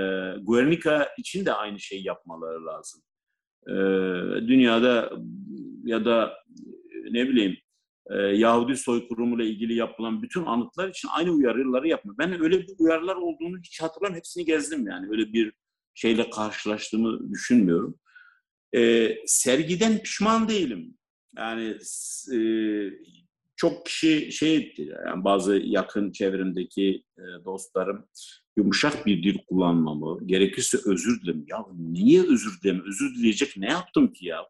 [0.43, 3.03] Guernica için de aynı şeyi yapmaları lazım.
[3.69, 3.75] E,
[4.49, 5.13] dünyada
[5.85, 6.35] ya da
[7.11, 7.57] ne bileyim
[8.11, 12.19] e, Yahudi soykırımıyla ilgili yapılan bütün anıtlar için aynı uyarıları yapmıyor.
[12.19, 14.17] Ben öyle bir uyarılar olduğunu hiç hatırlamıyorum.
[14.17, 15.09] Hepsini gezdim yani.
[15.11, 15.53] Öyle bir
[15.95, 17.99] şeyle karşılaştığımı düşünmüyorum.
[18.75, 20.95] E, sergiden pişman değilim.
[21.37, 21.77] Yani
[22.35, 22.39] e,
[23.57, 28.07] çok kişi şey etti, yani bazı yakın çevremdeki e, dostlarım
[28.57, 31.45] yumuşak bir dil kullanmamı, gerekirse özür dilerim.
[31.49, 32.83] Ya niye özür dilerim?
[32.87, 34.47] Özür dileyecek ne yaptım ki ya?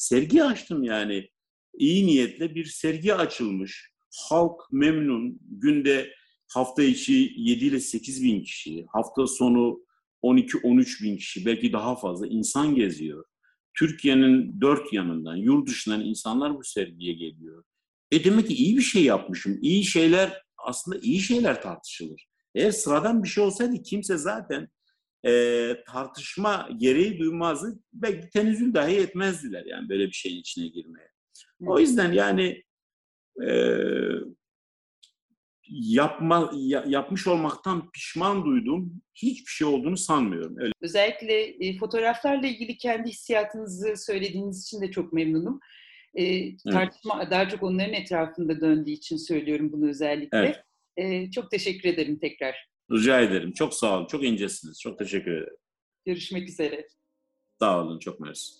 [0.00, 1.30] sergi açtım yani.
[1.78, 3.90] İyi niyetle bir sergi açılmış.
[4.28, 5.40] Halk memnun.
[5.50, 6.14] Günde
[6.48, 9.80] hafta içi 7 ile 8 bin kişi, hafta sonu
[10.22, 13.24] 12-13 bin kişi, belki daha fazla insan geziyor.
[13.78, 17.64] Türkiye'nin dört yanından, yurt dışından insanlar bu sergiye geliyor.
[18.10, 19.58] E demek ki iyi bir şey yapmışım.
[19.62, 22.29] İyi şeyler aslında iyi şeyler tartışılır.
[22.54, 24.68] Eğer sıradan bir şey olsaydı kimse zaten
[25.26, 27.78] e, tartışma gereği duymazdı.
[27.92, 31.10] Belki tenezzül dahi etmezdiler yani böyle bir şeyin içine girmeye.
[31.66, 32.62] O yüzden yani
[33.46, 33.76] e,
[35.70, 40.56] yapma ya, yapmış olmaktan pişman duyduğum hiçbir şey olduğunu sanmıyorum.
[40.58, 40.72] Öyle.
[40.80, 45.60] Özellikle e, fotoğraflarla ilgili kendi hissiyatınızı söylediğiniz için de çok memnunum.
[46.14, 47.30] E, tartışma evet.
[47.30, 50.38] daha çok onların etrafında döndüğü için söylüyorum bunu özellikle.
[50.38, 50.64] Evet.
[51.00, 52.68] E, çok teşekkür ederim tekrar.
[52.92, 53.52] Rica ederim.
[53.52, 54.06] Çok sağ olun.
[54.06, 54.80] Çok incesiniz.
[54.80, 55.56] Çok teşekkür ederim.
[56.06, 56.86] Görüşmek üzere.
[57.58, 57.98] Sağ olun.
[57.98, 58.54] Çok mersi.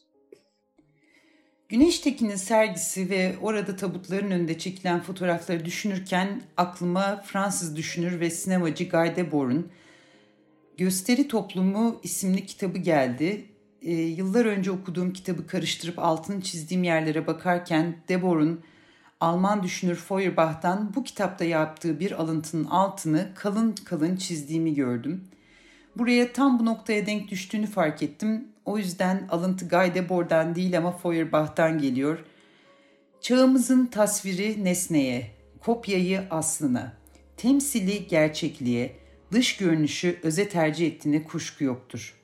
[1.69, 8.89] Güneş Tekin'in sergisi ve orada tabutların önünde çekilen fotoğrafları düşünürken aklıma Fransız düşünür ve sinemacı
[8.89, 9.73] Guy Debord'un
[10.77, 13.45] Gösteri Toplumu isimli kitabı geldi.
[13.83, 18.65] E, yıllar önce okuduğum kitabı karıştırıp altını çizdiğim yerlere bakarken Debord'un
[19.21, 25.25] Alman düşünür Feuerbach'tan bu kitapta yaptığı bir alıntının altını kalın kalın çizdiğimi gördüm.
[25.97, 28.49] Buraya tam bu noktaya denk düştüğünü fark ettim.
[28.65, 32.19] O yüzden alıntı Guy Debord'dan değil ama Feuerbach'tan geliyor.
[33.21, 36.93] Çağımızın tasviri nesneye, kopyayı aslına,
[37.37, 38.97] temsili gerçekliğe,
[39.33, 42.15] dış görünüşü öze tercih ettiğine kuşku yoktur.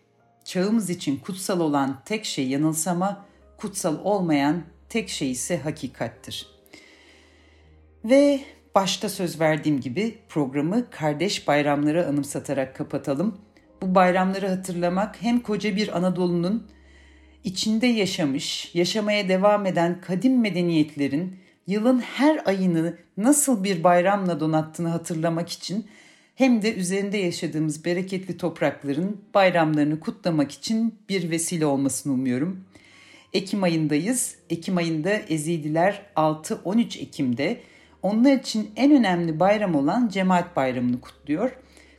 [0.45, 3.27] Çağımız için kutsal olan tek şey yanılsama,
[3.57, 6.56] kutsal olmayan tek şey ise hakikattir.''
[8.11, 8.41] Ve
[8.75, 13.39] başta söz verdiğim gibi programı kardeş bayramları anımsatarak kapatalım.
[13.83, 16.67] Bu bayramları hatırlamak hem koca bir Anadolu'nun
[17.45, 21.37] içinde yaşamış, yaşamaya devam eden kadim medeniyetlerin
[21.67, 25.87] yılın her ayını nasıl bir bayramla donattığını hatırlamak için
[26.35, 32.65] hem de üzerinde yaşadığımız bereketli toprakların bayramlarını kutlamak için bir vesile olmasını umuyorum.
[33.33, 34.37] Ekim ayındayız.
[34.51, 37.61] Ekim ayında Ezidiler 6-13 Ekim'de
[38.07, 41.51] onlar için en önemli bayram olan Cemaat Bayramı'nı kutluyor.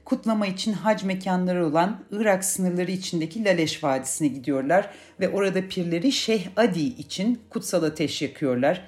[0.06, 4.90] Kutlama için hac mekanları olan Irak sınırları içindeki Laleş Vadisi'ne gidiyorlar
[5.20, 8.88] ve orada pirleri Şeyh Adi için kutsal ateş yakıyorlar.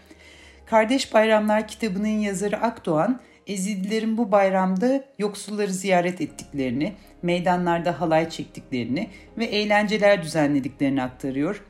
[0.66, 9.46] Kardeş Bayramlar kitabının yazarı Akdoğan, Ezidilerin bu bayramda yoksulları ziyaret ettiklerini, meydanlarda halay çektiklerini ve
[9.46, 11.64] eğlenceler düzenlediklerini aktarıyor.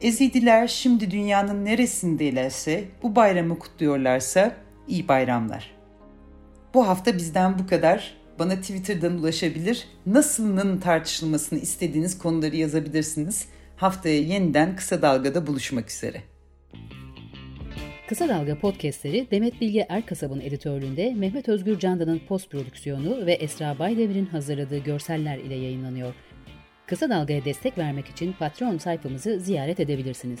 [0.00, 4.52] Ezidiler şimdi dünyanın neresindeylerse bu bayramı kutluyorlarsa
[4.92, 5.70] iyi bayramlar.
[6.74, 8.14] Bu hafta bizden bu kadar.
[8.38, 9.86] Bana Twitter'dan ulaşabilir.
[10.06, 13.48] Nasılının tartışılmasını istediğiniz konuları yazabilirsiniz.
[13.76, 16.22] Haftaya yeniden Kısa Dalga'da buluşmak üzere.
[18.08, 24.26] Kısa Dalga podcastleri Demet Bilge Erkasab'ın editörlüğünde Mehmet Özgür Candan'ın post prodüksiyonu ve Esra Baydemir'in
[24.26, 26.14] hazırladığı görseller ile yayınlanıyor.
[26.86, 30.40] Kısa Dalga'ya destek vermek için Patreon sayfamızı ziyaret edebilirsiniz.